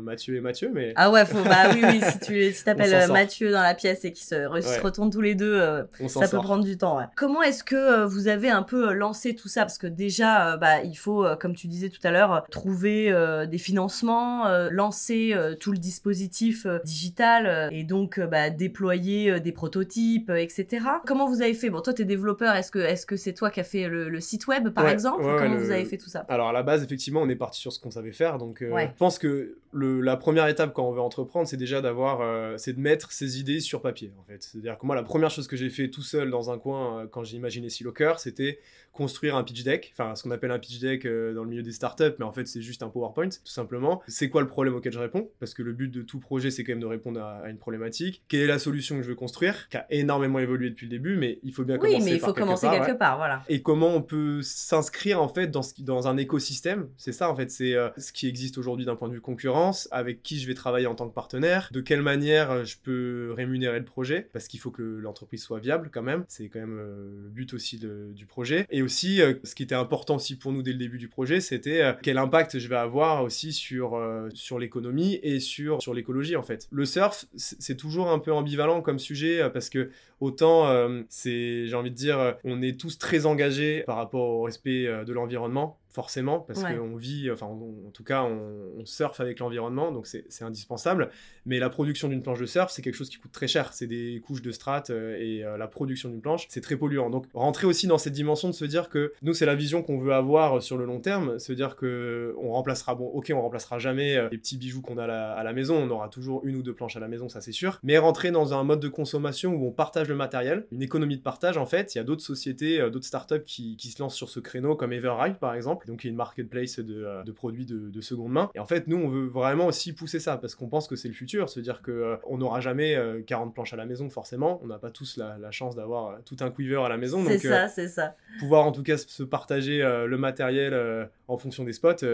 Mathieu 0.01 0.35
et 0.35 0.41
Mathieu. 0.41 0.71
Mais... 0.73 0.93
Ah 0.95 1.11
ouais, 1.11 1.25
faut, 1.25 1.43
bah 1.43 1.69
oui, 1.73 1.81
oui, 1.83 2.01
si 2.11 2.19
tu 2.19 2.51
si 2.53 2.63
t'appelles 2.63 3.09
Mathieu 3.11 3.51
dans 3.51 3.61
la 3.61 3.73
pièce 3.73 4.05
et 4.05 4.11
qu'ils 4.11 4.25
se, 4.25 4.81
retournent 4.81 5.11
tous 5.11 5.21
les 5.21 5.35
deux, 5.35 5.87
ça 6.07 6.27
peut 6.27 6.37
prendre 6.37 6.63
du 6.63 6.77
temps. 6.77 6.99
Comment 7.15 7.41
est-ce 7.41 7.63
que 7.63 8.05
vous 8.05 8.27
avez 8.27 8.49
un 8.49 8.63
peu 8.63 8.93
lancer 8.93 9.35
tout 9.35 9.47
ça? 9.47 9.61
Parce 9.61 9.77
que 9.77 9.87
déjà, 9.87 10.53
euh, 10.53 10.57
bah, 10.57 10.81
il 10.83 10.95
faut, 10.95 11.25
euh, 11.25 11.35
comme 11.47 11.55
tu 11.55 11.67
disais 11.67 11.87
tout 11.87 12.05
à 12.05 12.11
l'heure, 12.11 12.45
trouver 12.51 13.09
euh, 13.09 13.45
des 13.45 13.57
financements, 13.57 14.49
lancer 14.69 15.33
tout 15.61 15.71
le 15.71 15.77
dispositif 15.77 16.67
digital 16.83 17.69
et 17.71 17.85
donc 17.85 18.19
bah, 18.19 18.49
déployer 18.49 19.39
des 19.39 19.53
prototypes, 19.53 20.29
etc. 20.29 20.85
Comment 21.05 21.25
vous 21.29 21.41
avez 21.41 21.53
fait? 21.53 21.69
Bon, 21.69 21.79
toi, 21.79 21.93
tu 21.93 22.01
es 22.01 22.05
développeur. 22.05 22.53
Est-ce 22.53 23.05
que 23.05 23.15
c'est 23.15 23.33
toi 23.33 23.49
qui 23.49 23.61
as 23.61 23.63
fait 23.63 23.87
le, 23.87 24.19
site 24.19 24.47
web, 24.47 24.69
par 24.69 24.89
exemple 24.89 25.23
Comment 25.23 25.57
vous 25.57 25.71
avez 25.71 25.85
fait 25.85 25.97
tout 25.97 26.09
ça? 26.09 26.25
Alors, 26.27 26.49
à 26.49 26.51
la 26.51 26.63
base, 26.63 26.83
effectivement, 26.83 27.21
on 27.21 27.29
est 27.29 27.35
parti 27.35 27.61
sur 27.61 27.71
ce 27.71 27.79
qu'on 27.79 27.91
savait 27.91 28.11
faire. 28.11 28.37
Donc, 28.37 28.61
je 28.61 28.97
pense 28.97 29.19
que 29.19 29.55
le, 29.71 30.01
la 30.01 30.17
première 30.17 30.47
étape 30.47 30.73
quand 30.73 30.85
on 30.85 30.91
veut 30.91 31.01
entreprendre, 31.01 31.47
c'est 31.47 31.55
déjà 31.55 31.79
d'avoir, 31.79 32.59
c'est 32.59 32.73
de 32.73 32.81
mettre 32.81 33.13
ses 33.13 33.39
idées 33.39 33.61
sur 33.61 33.81
papier, 33.81 34.11
en 34.19 34.23
fait. 34.23 34.43
C'est-à-dire 34.43 34.77
que 34.77 34.85
moi, 34.85 34.95
la 34.95 35.03
première 35.03 35.29
chose 35.29 35.47
que 35.47 35.55
j'ai 35.55 35.69
fait 35.69 35.87
tout 35.87 36.01
seul 36.01 36.29
dans 36.29 36.51
un 36.51 36.57
coin 36.57 37.07
quand 37.09 37.23
j'ai 37.23 37.37
imaginé 37.37 37.69
Silocker, 37.69 38.15
c'était 38.17 38.59
construire 38.97 39.35
un 39.35 39.43
pitch 39.43 39.63
deck, 39.63 39.93
enfin 39.93 40.15
ce 40.15 40.23
qu'on 40.23 40.31
appelle 40.31 40.49
un 40.49 40.57
pitch 40.57 40.79
deck 40.79 41.05
euh, 41.05 41.31
dans 41.37 41.43
le 41.43 41.49
milieu 41.49 41.63
des 41.63 41.71
startups, 41.71 42.15
mais 42.19 42.25
en 42.25 42.33
fait 42.33 42.47
c'est 42.47 42.61
juste 42.61 42.83
un 42.83 42.89
PowerPoint, 42.89 43.29
tout 43.29 43.39
simplement. 43.45 44.01
C'est 44.07 44.29
quoi 44.29 44.41
le 44.41 44.47
problème 44.47 44.75
auquel 44.75 44.91
je 44.91 44.99
réponds? 44.99 45.29
Parce 45.39 45.53
que 45.53 45.63
le 45.63 45.73
but 45.73 45.89
de 45.89 46.01
tout 46.01 46.19
projet, 46.19 46.51
c'est 46.51 46.63
quand 46.63 46.73
même 46.73 46.81
de 46.81 46.85
répondre 46.85 47.21
à, 47.21 47.49
une 47.49 47.57
problématique. 47.57 48.23
Quelle 48.27 48.41
est 48.41 48.47
la 48.47 48.59
solution 48.59 48.97
que 48.97 49.03
je 49.03 49.09
veux 49.09 49.15
construire 49.15 49.69
Qui 49.69 49.77
a 49.77 49.85
énormément 49.89 50.39
évolué 50.39 50.69
depuis 50.69 50.85
le 50.85 50.91
début, 50.91 51.17
mais 51.17 51.39
il 51.43 51.53
faut 51.53 51.63
bien 51.63 51.77
commencer. 51.77 51.97
Oui, 51.97 52.03
mais 52.03 52.11
il 52.11 52.19
faut 52.19 52.33
commencer 52.33 52.67
quelque 52.69 52.97
part, 52.97 53.17
voilà. 53.17 53.43
Et 53.49 53.61
comment 53.61 53.89
on 53.89 54.01
peut 54.01 54.41
s'inscrire 54.41 55.21
en 55.21 55.29
fait 55.29 55.47
dans, 55.47 55.61
ce, 55.61 55.81
dans 55.81 56.07
un 56.07 56.17
écosystème? 56.17 56.89
C'est 56.97 57.13
ça 57.13 57.29
en 57.29 57.35
fait, 57.35 57.51
c'est 57.51 57.73
euh, 57.73 57.89
ce 57.97 58.11
qui 58.11 58.27
existe 58.27 58.57
aujourd'hui 58.57 58.85
d'un 58.85 58.95
point 58.95 59.07
de 59.07 59.13
vue 59.13 59.21
concurrence, 59.21 59.87
avec 59.91 60.23
qui 60.23 60.39
je 60.39 60.47
vais 60.47 60.53
travailler 60.53 60.87
en 60.87 60.95
tant 60.95 61.07
que 61.07 61.13
partenaire, 61.13 61.69
de 61.71 61.81
quelle 61.81 62.01
manière 62.01 62.51
euh, 62.51 62.63
je 62.63 62.77
peux 62.81 63.33
rémunérer 63.35 63.79
le 63.79 63.85
projet, 63.85 64.27
parce 64.33 64.47
qu'il 64.47 64.59
faut 64.59 64.71
que 64.71 64.81
l'entreprise 64.81 65.43
soit 65.43 65.59
viable 65.59 65.89
quand 65.91 66.03
même. 66.03 66.25
C'est 66.27 66.49
quand 66.49 66.59
même 66.59 66.77
le 66.77 67.29
but 67.29 67.53
aussi 67.53 67.79
du 67.79 68.25
projet. 68.25 68.65
Et 68.69 68.81
aussi, 68.81 69.21
euh, 69.21 69.33
ce 69.43 69.55
qui 69.55 69.63
était 69.63 69.75
important 69.75 70.15
aussi 70.15 70.37
pour 70.37 70.51
nous 70.51 70.63
dès 70.63 70.71
le 70.71 70.77
début 70.77 70.97
du 70.97 71.07
projet, 71.07 71.26
c'était 71.39 71.81
euh, 71.81 71.93
quel 72.01 72.17
impact 72.17 72.59
je 72.59 72.67
vais 72.67 72.75
avoir 72.75 73.23
aussi 73.23 73.53
sur, 73.53 73.95
euh, 73.95 74.29
sur 74.33 74.59
l'économie 74.59 75.19
et 75.23 75.39
sur, 75.39 75.81
sur 75.81 75.93
l'écologie 75.93 76.35
en 76.35 76.43
fait. 76.43 76.67
Le 76.71 76.85
surf, 76.85 77.25
c'est 77.35 77.75
toujours 77.75 78.09
un 78.09 78.19
peu 78.19 78.31
ambivalent 78.31 78.81
comme 78.81 78.99
sujet 78.99 79.49
parce 79.51 79.69
que 79.69 79.89
autant 80.19 80.67
c'est, 81.09 81.67
j'ai 81.67 81.75
envie 81.75 81.91
de 81.91 81.95
dire, 81.95 82.35
on 82.43 82.61
est 82.61 82.79
tous 82.79 82.97
très 82.97 83.25
engagés 83.25 83.83
par 83.85 83.97
rapport 83.97 84.29
au 84.29 84.41
respect 84.43 84.85
de 85.05 85.13
l'environnement 85.13 85.77
forcément, 85.97 86.41
parce 86.41 86.63
qu'on 86.63 86.95
vit, 86.95 87.31
enfin, 87.31 87.47
en 87.47 87.89
tout 87.91 88.03
cas, 88.03 88.21
on, 88.21 88.85
surfe 88.85 89.19
avec 89.19 89.39
l'environnement, 89.39 89.91
donc 89.91 90.05
c'est 90.05 90.43
indispensable. 90.43 91.09
Mais 91.47 91.57
la 91.57 91.71
production 91.71 92.07
d'une 92.07 92.21
planche 92.21 92.39
de 92.39 92.45
surf, 92.45 92.71
c'est 92.71 92.83
quelque 92.83 92.93
chose 92.93 93.09
qui 93.09 93.17
coûte 93.17 93.31
très 93.31 93.47
cher. 93.47 93.73
C'est 93.73 93.87
des 93.87 94.21
couches 94.23 94.43
de 94.43 94.51
strates 94.51 94.91
euh, 94.91 95.17
et 95.19 95.43
euh, 95.43 95.57
la 95.57 95.67
production 95.67 96.09
d'une 96.09 96.21
planche, 96.21 96.45
c'est 96.49 96.61
très 96.61 96.75
polluant. 96.75 97.09
Donc, 97.09 97.25
rentrer 97.33 97.65
aussi 97.65 97.87
dans 97.87 97.97
cette 97.97 98.13
dimension 98.13 98.47
de 98.47 98.53
se 98.53 98.63
dire 98.63 98.89
que 98.89 99.11
nous, 99.23 99.33
c'est 99.33 99.47
la 99.47 99.55
vision 99.55 99.81
qu'on 99.81 99.97
veut 99.97 100.13
avoir 100.13 100.61
sur 100.61 100.77
le 100.77 100.85
long 100.85 100.99
terme, 100.99 101.39
se 101.39 101.51
dire 101.51 101.75
que 101.75 102.35
on 102.39 102.51
remplacera, 102.51 102.93
bon, 102.93 103.07
ok, 103.07 103.31
on 103.33 103.41
remplacera 103.41 103.79
jamais 103.79 104.17
euh, 104.17 104.29
les 104.31 104.37
petits 104.37 104.57
bijoux 104.57 104.83
qu'on 104.83 104.99
a 104.99 105.05
à 105.05 105.43
la, 105.43 105.53
maison, 105.53 105.77
on 105.77 105.89
aura 105.89 106.09
toujours 106.09 106.45
une 106.45 106.57
ou 106.57 106.61
deux 106.61 106.75
planches 106.75 106.95
à 106.95 106.99
la 106.99 107.07
maison, 107.07 107.27
ça 107.27 107.41
c'est 107.41 107.51
sûr. 107.51 107.79
Mais 107.81 107.97
rentrer 107.97 108.29
dans 108.29 108.53
un 108.53 108.63
mode 108.63 108.81
de 108.81 108.87
consommation 108.87 109.55
où 109.55 109.65
on 109.65 109.71
partage 109.71 110.07
le 110.09 110.15
matériel, 110.15 110.67
une 110.71 110.83
économie 110.83 111.17
de 111.17 111.23
partage, 111.23 111.57
en 111.57 111.65
fait, 111.65 111.95
il 111.95 111.97
y 111.97 112.01
a 112.01 112.03
d'autres 112.03 112.21
sociétés, 112.21 112.77
d'autres 112.91 113.07
startups 113.07 113.43
qui, 113.47 113.77
qui 113.77 113.89
se 113.89 113.99
lancent 113.99 114.15
sur 114.15 114.29
ce 114.29 114.39
créneau, 114.39 114.75
comme 114.75 114.93
Everride 114.93 115.37
par 115.39 115.55
exemple 115.55 115.86
donc 115.87 116.03
il 116.03 116.07
y 116.07 116.09
a 116.09 116.11
une 116.11 116.17
marketplace 116.17 116.79
de, 116.79 117.03
euh, 117.03 117.23
de 117.23 117.31
produits 117.31 117.65
de, 117.65 117.89
de, 117.89 118.01
seconde 118.01 118.31
main. 118.31 118.51
Et 118.53 118.59
en 118.59 118.65
fait, 118.65 118.87
nous, 118.87 118.97
on 118.97 119.07
veut 119.07 119.27
vraiment 119.27 119.67
aussi 119.67 119.93
pousser 119.93 120.19
ça 120.19 120.37
parce 120.37 120.53
qu'on 120.53 120.67
pense 120.67 120.87
que 120.87 120.95
c'est 120.95 121.07
le 121.07 121.13
futur, 121.13 121.49
se 121.49 121.59
dire 121.59 121.81
que 121.81 121.91
euh, 121.91 122.17
on 122.25 122.37
n'aura 122.37 122.59
jamais 122.61 122.97
40 123.25 123.53
planches 123.53 123.73
à 123.73 123.77
la 123.77 123.85
maison 123.85 124.09
forcément. 124.09 124.59
On 124.63 124.67
n'a 124.67 124.77
pas 124.77 124.91
tous 124.91 125.17
la, 125.17 125.37
la 125.37 125.51
chance 125.51 125.75
d'avoir 125.75 126.21
tout 126.23 126.37
un 126.41 126.51
quiver 126.51 126.83
à 126.83 126.89
la 126.89 126.97
maison. 126.97 127.23
C'est 127.25 127.39
ça, 127.39 127.67
c'est 127.67 127.87
ça. 127.87 128.15
Pouvoir 128.39 128.65
en 128.65 128.71
tout 128.71 128.83
cas 128.83 128.97
se 128.97 129.23
partager 129.23 129.79
le 129.81 130.17
matériel 130.17 131.09
en 131.27 131.37
fonction 131.37 131.63
des 131.63 131.73
spots, 131.73 132.05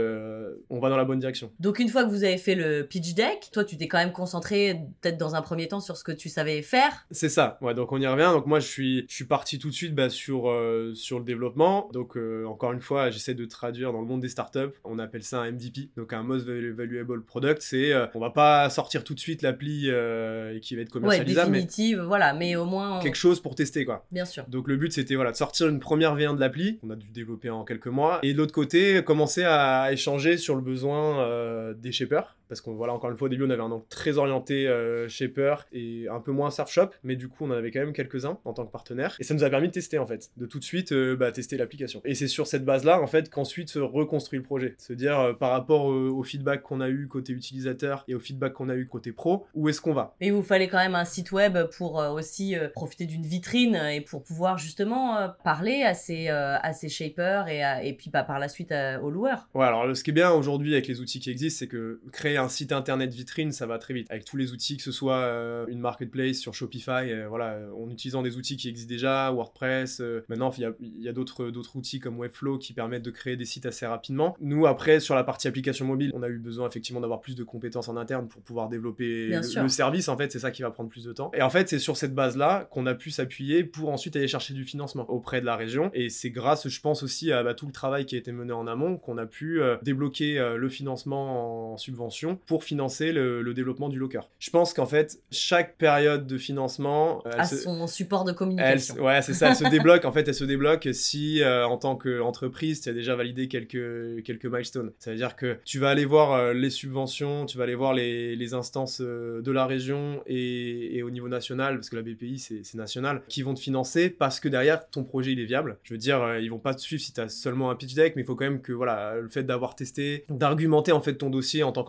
on 0.69 0.79
va 0.79 0.89
dans 0.89 0.97
la 0.97 1.05
bonne 1.05 1.19
direction. 1.19 1.51
Donc 1.59 1.79
une 1.79 1.89
fois 1.89 2.03
que 2.03 2.09
vous 2.09 2.23
avez 2.23 2.37
fait 2.37 2.55
le 2.55 2.83
pitch 2.83 3.13
deck, 3.13 3.49
toi 3.51 3.63
tu 3.63 3.77
t'es 3.77 3.87
quand 3.87 3.97
même 3.97 4.11
concentré 4.11 4.81
peut-être 5.01 5.17
dans 5.17 5.35
un 5.35 5.41
premier 5.41 5.67
temps 5.67 5.81
sur 5.81 5.97
ce 5.97 6.03
que 6.03 6.11
tu 6.11 6.29
savais 6.29 6.61
faire. 6.61 7.05
C'est 7.11 7.29
ça. 7.29 7.57
Ouais, 7.61 7.73
donc 7.73 7.91
on 7.91 7.99
y 7.99 8.07
revient. 8.07 8.31
Donc 8.33 8.45
moi 8.45 8.59
je 8.59 8.67
suis 8.67 9.05
je 9.07 9.15
suis 9.15 9.25
parti 9.25 9.59
tout 9.59 9.69
de 9.69 9.73
suite 9.73 9.95
bah, 9.95 10.09
sur 10.09 10.53
sur 10.93 11.19
le 11.19 11.25
développement. 11.25 11.89
Donc 11.93 12.17
encore 12.45 12.73
une 12.73 12.81
fois, 12.81 13.09
j'essaie 13.09 13.33
de 13.33 13.45
traduire 13.45 13.93
dans 13.93 14.01
le 14.01 14.07
monde 14.07 14.21
des 14.21 14.29
startups. 14.29 14.73
On 14.83 14.99
appelle 14.99 15.23
ça 15.23 15.41
un 15.41 15.51
MVP, 15.51 15.89
donc 15.97 16.13
un 16.13 16.23
Most 16.23 16.47
Valuable 16.47 17.23
Product. 17.23 17.61
C'est, 17.61 17.93
euh, 17.93 18.07
on 18.13 18.19
va 18.19 18.29
pas 18.29 18.69
sortir 18.69 19.03
tout 19.03 19.13
de 19.13 19.19
suite 19.19 19.41
l'appli 19.41 19.85
euh, 19.87 20.59
qui 20.59 20.75
va 20.75 20.81
être 20.81 20.89
commercialisable, 20.89 21.51
ouais, 21.51 21.61
définitive, 21.61 21.99
mais 21.99 22.05
voilà, 22.05 22.33
mais 22.33 22.55
au 22.55 22.65
moins 22.65 22.99
quelque 22.99 23.15
chose 23.15 23.39
pour 23.39 23.55
tester 23.55 23.85
quoi. 23.85 24.05
Bien 24.11 24.25
sûr. 24.25 24.45
Donc 24.47 24.67
le 24.67 24.77
but 24.77 24.91
c'était 24.91 25.15
voilà 25.15 25.31
de 25.31 25.37
sortir 25.37 25.67
une 25.67 25.79
première 25.79 26.15
V1 26.15 26.35
de 26.35 26.39
l'appli, 26.39 26.79
on 26.83 26.89
a 26.89 26.95
dû 26.95 27.09
développer 27.09 27.49
en 27.49 27.63
quelques 27.63 27.87
mois, 27.87 28.19
et 28.23 28.33
de 28.33 28.37
l'autre 28.37 28.53
côté 28.53 29.02
commencer 29.03 29.43
à 29.43 29.91
échanger 29.91 30.37
sur 30.37 30.55
le 30.55 30.61
besoin 30.61 31.19
euh, 31.19 31.73
des 31.73 31.91
shapers 31.91 32.35
parce 32.47 32.61
qu'on 32.61 32.73
voilà 32.73 32.93
encore 32.93 33.09
une 33.11 33.17
fois 33.17 33.27
au 33.27 33.29
début 33.29 33.43
on 33.45 33.49
avait 33.49 33.61
un 33.61 33.71
angle 33.71 33.85
très 33.89 34.17
orienté 34.17 34.67
euh, 34.67 35.07
shaper 35.07 35.65
et 35.71 36.07
un 36.09 36.19
peu 36.19 36.31
moins 36.31 36.51
surf 36.51 36.71
shop 36.71 36.89
mais 37.03 37.15
du 37.15 37.27
coup 37.27 37.45
on 37.45 37.51
en 37.51 37.55
avait 37.55 37.71
quand 37.71 37.79
même 37.79 37.93
quelques-uns 37.93 38.37
en 38.45 38.53
tant 38.53 38.65
que 38.65 38.71
partenaire. 38.71 39.15
Et 39.19 39.23
ça 39.23 39.33
nous 39.33 39.43
a 39.43 39.49
permis 39.49 39.67
de 39.67 39.73
tester 39.73 39.97
en 39.97 40.07
fait 40.07 40.29
de 40.37 40.45
tout 40.45 40.59
de 40.59 40.63
suite 40.63 40.91
euh, 40.91 41.15
bah, 41.15 41.31
tester 41.31 41.57
l'application. 41.57 42.01
Et 42.05 42.15
c'est 42.15 42.27
sur 42.27 42.47
cette 42.47 42.65
base 42.65 42.83
là 42.83 43.01
en 43.01 43.07
fait 43.07 43.29
qu'ensuite 43.29 43.69
se 43.69 43.79
reconstruit 43.79 44.39
le 44.39 44.43
projet. 44.43 44.75
Se 44.77 44.93
dire 44.93 45.19
euh, 45.19 45.33
par 45.33 45.51
rapport 45.51 45.85
au 45.85 46.23
feedback 46.23 46.61
qu'on 46.61 46.81
a 46.81 46.89
eu 46.89 47.07
côté 47.07 47.33
utilisateur 47.33 48.03
et 48.07 48.15
au 48.15 48.19
feedback 48.19 48.53
qu'on 48.53 48.69
a 48.69 48.75
eu 48.75 48.87
côté 48.87 49.11
pro 49.11 49.45
où 49.53 49.69
est-ce 49.69 49.81
qu'on 49.81 49.93
va? 49.93 50.15
Et 50.21 50.27
il 50.27 50.33
vous 50.33 50.43
fallait 50.43 50.67
quand 50.67 50.77
même 50.77 50.95
un 50.95 51.05
site 51.05 51.31
web 51.31 51.57
pour 51.77 51.95
aussi 51.95 52.55
profiter 52.73 53.05
d'une 53.05 53.25
vitrine 53.25 53.75
et 53.75 54.01
pour 54.01 54.23
pouvoir 54.23 54.57
justement 54.57 55.29
parler 55.43 55.83
à 55.83 55.93
ces 55.93 56.27
à 56.27 56.73
ces 56.73 56.89
shapers 56.89 57.47
et, 57.47 57.61
et 57.87 57.93
puis 57.93 58.09
bah, 58.09 58.23
par 58.23 58.39
la 58.39 58.47
suite 58.47 58.73
aux 59.01 59.09
loueurs. 59.09 59.47
Ouais 59.53 59.65
alors 59.65 59.95
ce 59.95 60.03
qui 60.03 60.11
est 60.11 60.13
bien 60.13 60.31
aujourd'hui 60.31 60.73
avec 60.73 60.87
les 60.87 61.01
outils 61.01 61.19
qui 61.19 61.29
existent 61.29 61.59
c'est 61.59 61.67
que 61.67 62.01
créer 62.11 62.37
un 62.37 62.42
site 62.51 62.71
internet 62.71 63.13
vitrine, 63.13 63.51
ça 63.51 63.65
va 63.65 63.77
très 63.77 63.93
vite. 63.93 64.07
Avec 64.09 64.25
tous 64.25 64.37
les 64.37 64.51
outils, 64.51 64.77
que 64.77 64.83
ce 64.83 64.91
soit 64.91 65.17
euh, 65.17 65.65
une 65.67 65.79
marketplace 65.79 66.37
sur 66.37 66.53
Shopify, 66.53 67.11
euh, 67.11 67.27
voilà, 67.27 67.59
en 67.77 67.89
utilisant 67.89 68.21
des 68.21 68.37
outils 68.37 68.57
qui 68.57 68.69
existent 68.69 68.89
déjà, 68.89 69.31
WordPress. 69.31 69.99
Euh, 70.01 70.23
maintenant, 70.29 70.51
il 70.79 71.01
y 71.01 71.09
a, 71.09 71.13
d'autres, 71.13 71.49
d'autres 71.49 71.75
outils 71.75 71.99
comme 71.99 72.17
Webflow 72.19 72.57
qui 72.57 72.73
permettent 72.73 73.03
de 73.03 73.11
créer 73.11 73.35
des 73.35 73.45
sites 73.45 73.65
assez 73.65 73.85
rapidement. 73.85 74.35
Nous, 74.39 74.65
après, 74.65 74.99
sur 74.99 75.15
la 75.15 75.23
partie 75.23 75.47
application 75.47 75.85
mobile, 75.85 76.11
on 76.13 76.23
a 76.23 76.29
eu 76.29 76.37
besoin 76.37 76.67
effectivement 76.67 77.01
d'avoir 77.01 77.21
plus 77.21 77.35
de 77.35 77.43
compétences 77.43 77.89
en 77.89 77.97
interne 77.97 78.27
pour 78.27 78.41
pouvoir 78.41 78.69
développer 78.69 79.27
le, 79.27 79.69
service. 79.69 80.09
En 80.09 80.17
fait, 80.17 80.31
c'est 80.31 80.39
ça 80.39 80.51
qui 80.51 80.61
va 80.61 80.71
prendre 80.71 80.89
plus 80.89 81.05
de 81.05 81.13
temps. 81.13 81.31
Et 81.33 81.41
en 81.41 81.49
fait, 81.49 81.69
c'est 81.69 81.79
sur 81.79 81.97
cette 81.97 82.13
base-là 82.13 82.67
qu'on 82.71 82.85
a 82.85 82.95
pu 82.95 83.11
s'appuyer 83.11 83.63
pour 83.63 83.89
ensuite 83.89 84.15
aller 84.15 84.27
chercher 84.27 84.53
du 84.53 84.63
financement 84.63 85.09
auprès 85.09 85.41
de 85.41 85.45
la 85.45 85.55
région. 85.55 85.89
Et 85.93 86.09
c'est 86.09 86.29
grâce, 86.29 86.67
je 86.67 86.81
pense 86.81 87.03
aussi, 87.03 87.31
à 87.31 87.43
bah, 87.43 87.53
tout 87.53 87.65
le 87.65 87.71
travail 87.71 88.05
qui 88.05 88.15
a 88.15 88.17
été 88.17 88.31
mené 88.31 88.53
en 88.53 88.67
amont 88.67 88.97
qu'on 88.97 89.17
a 89.17 89.25
pu 89.25 89.61
débloquer 89.81 90.53
le 90.57 90.69
financement 90.69 91.73
en 91.73 91.77
subvention 91.77 92.22
pour 92.45 92.63
financer 92.63 93.11
le, 93.11 93.53
développement 93.53 93.89
du 93.89 93.99
locker. 93.99 94.21
Je 94.39 94.49
pense 94.49 94.73
qu'en 94.73 94.87
fait, 94.87 95.19
chaque 95.29 95.77
période 95.77 96.25
de 96.25 96.39
financement 96.39 97.21
a 97.25 97.45
son 97.45 97.85
support 97.85 98.23
de 98.23 98.31
communication. 98.31 98.95
ouais, 98.95 99.21
c'est 99.21 99.33
ça, 99.33 99.49
elle 99.49 99.55
se 99.55 99.63
débloque. 99.69 100.05
En 100.05 100.11
fait, 100.11 100.27
elle 100.27 100.33
se 100.33 100.43
débloque 100.43 100.89
si, 100.91 101.43
euh, 101.43 101.67
en 101.67 101.77
tant 101.77 101.95
qu'entreprise, 101.95 102.81
tu 102.81 102.89
as 102.89 102.93
déjà 102.93 103.15
validé 103.15 103.47
quelques, 103.47 104.23
quelques 104.23 104.45
milestones. 104.45 104.91
Ça 104.97 105.11
veut 105.11 105.17
dire 105.17 105.35
que 105.35 105.57
tu 105.65 105.77
vas 105.77 105.89
aller 105.89 106.05
voir 106.05 106.33
euh, 106.33 106.53
les 106.53 106.71
subventions, 106.71 107.45
tu 107.45 107.57
vas 107.57 107.65
aller 107.65 107.75
voir 107.75 107.93
les, 107.93 108.35
les 108.35 108.53
instances 108.55 109.01
euh, 109.01 109.41
de 109.41 109.51
la 109.51 109.67
région 109.67 110.23
et, 110.25 110.97
et, 110.97 111.03
au 111.03 111.11
niveau 111.11 111.29
national, 111.29 111.75
parce 111.75 111.89
que 111.89 111.95
la 111.95 112.01
BPI, 112.01 112.39
c'est 112.39 112.73
national, 112.73 113.21
qui 113.27 113.43
vont 113.43 113.53
te 113.53 113.59
financer 113.59 114.09
parce 114.09 114.39
que 114.39 114.49
derrière, 114.49 114.89
ton 114.89 115.03
projet, 115.03 115.33
il 115.33 115.39
est 115.39 115.45
viable. 115.45 115.77
Je 115.83 115.93
veux 115.93 115.99
dire, 115.99 116.37
ils 116.39 116.49
vont 116.49 116.59
pas 116.59 116.73
te 116.73 116.81
suivre 116.81 117.01
si 117.01 117.13
tu 117.13 117.21
as 117.21 117.29
seulement 117.29 117.69
un 117.69 117.75
pitch 117.75 117.93
deck, 117.93 118.15
mais 118.15 118.23
il 118.23 118.25
faut 118.25 118.35
quand 118.35 118.45
même 118.45 118.61
que, 118.61 118.73
voilà, 118.73 119.19
le 119.19 119.29
fait 119.29 119.43
d'avoir 119.43 119.75
testé, 119.75 120.25
d'argumenter 120.29 120.91
en 120.91 121.01
fait 121.01 121.15
ton 121.15 121.29
dossier 121.29 121.63
en 121.63 121.71
tant 121.71 121.83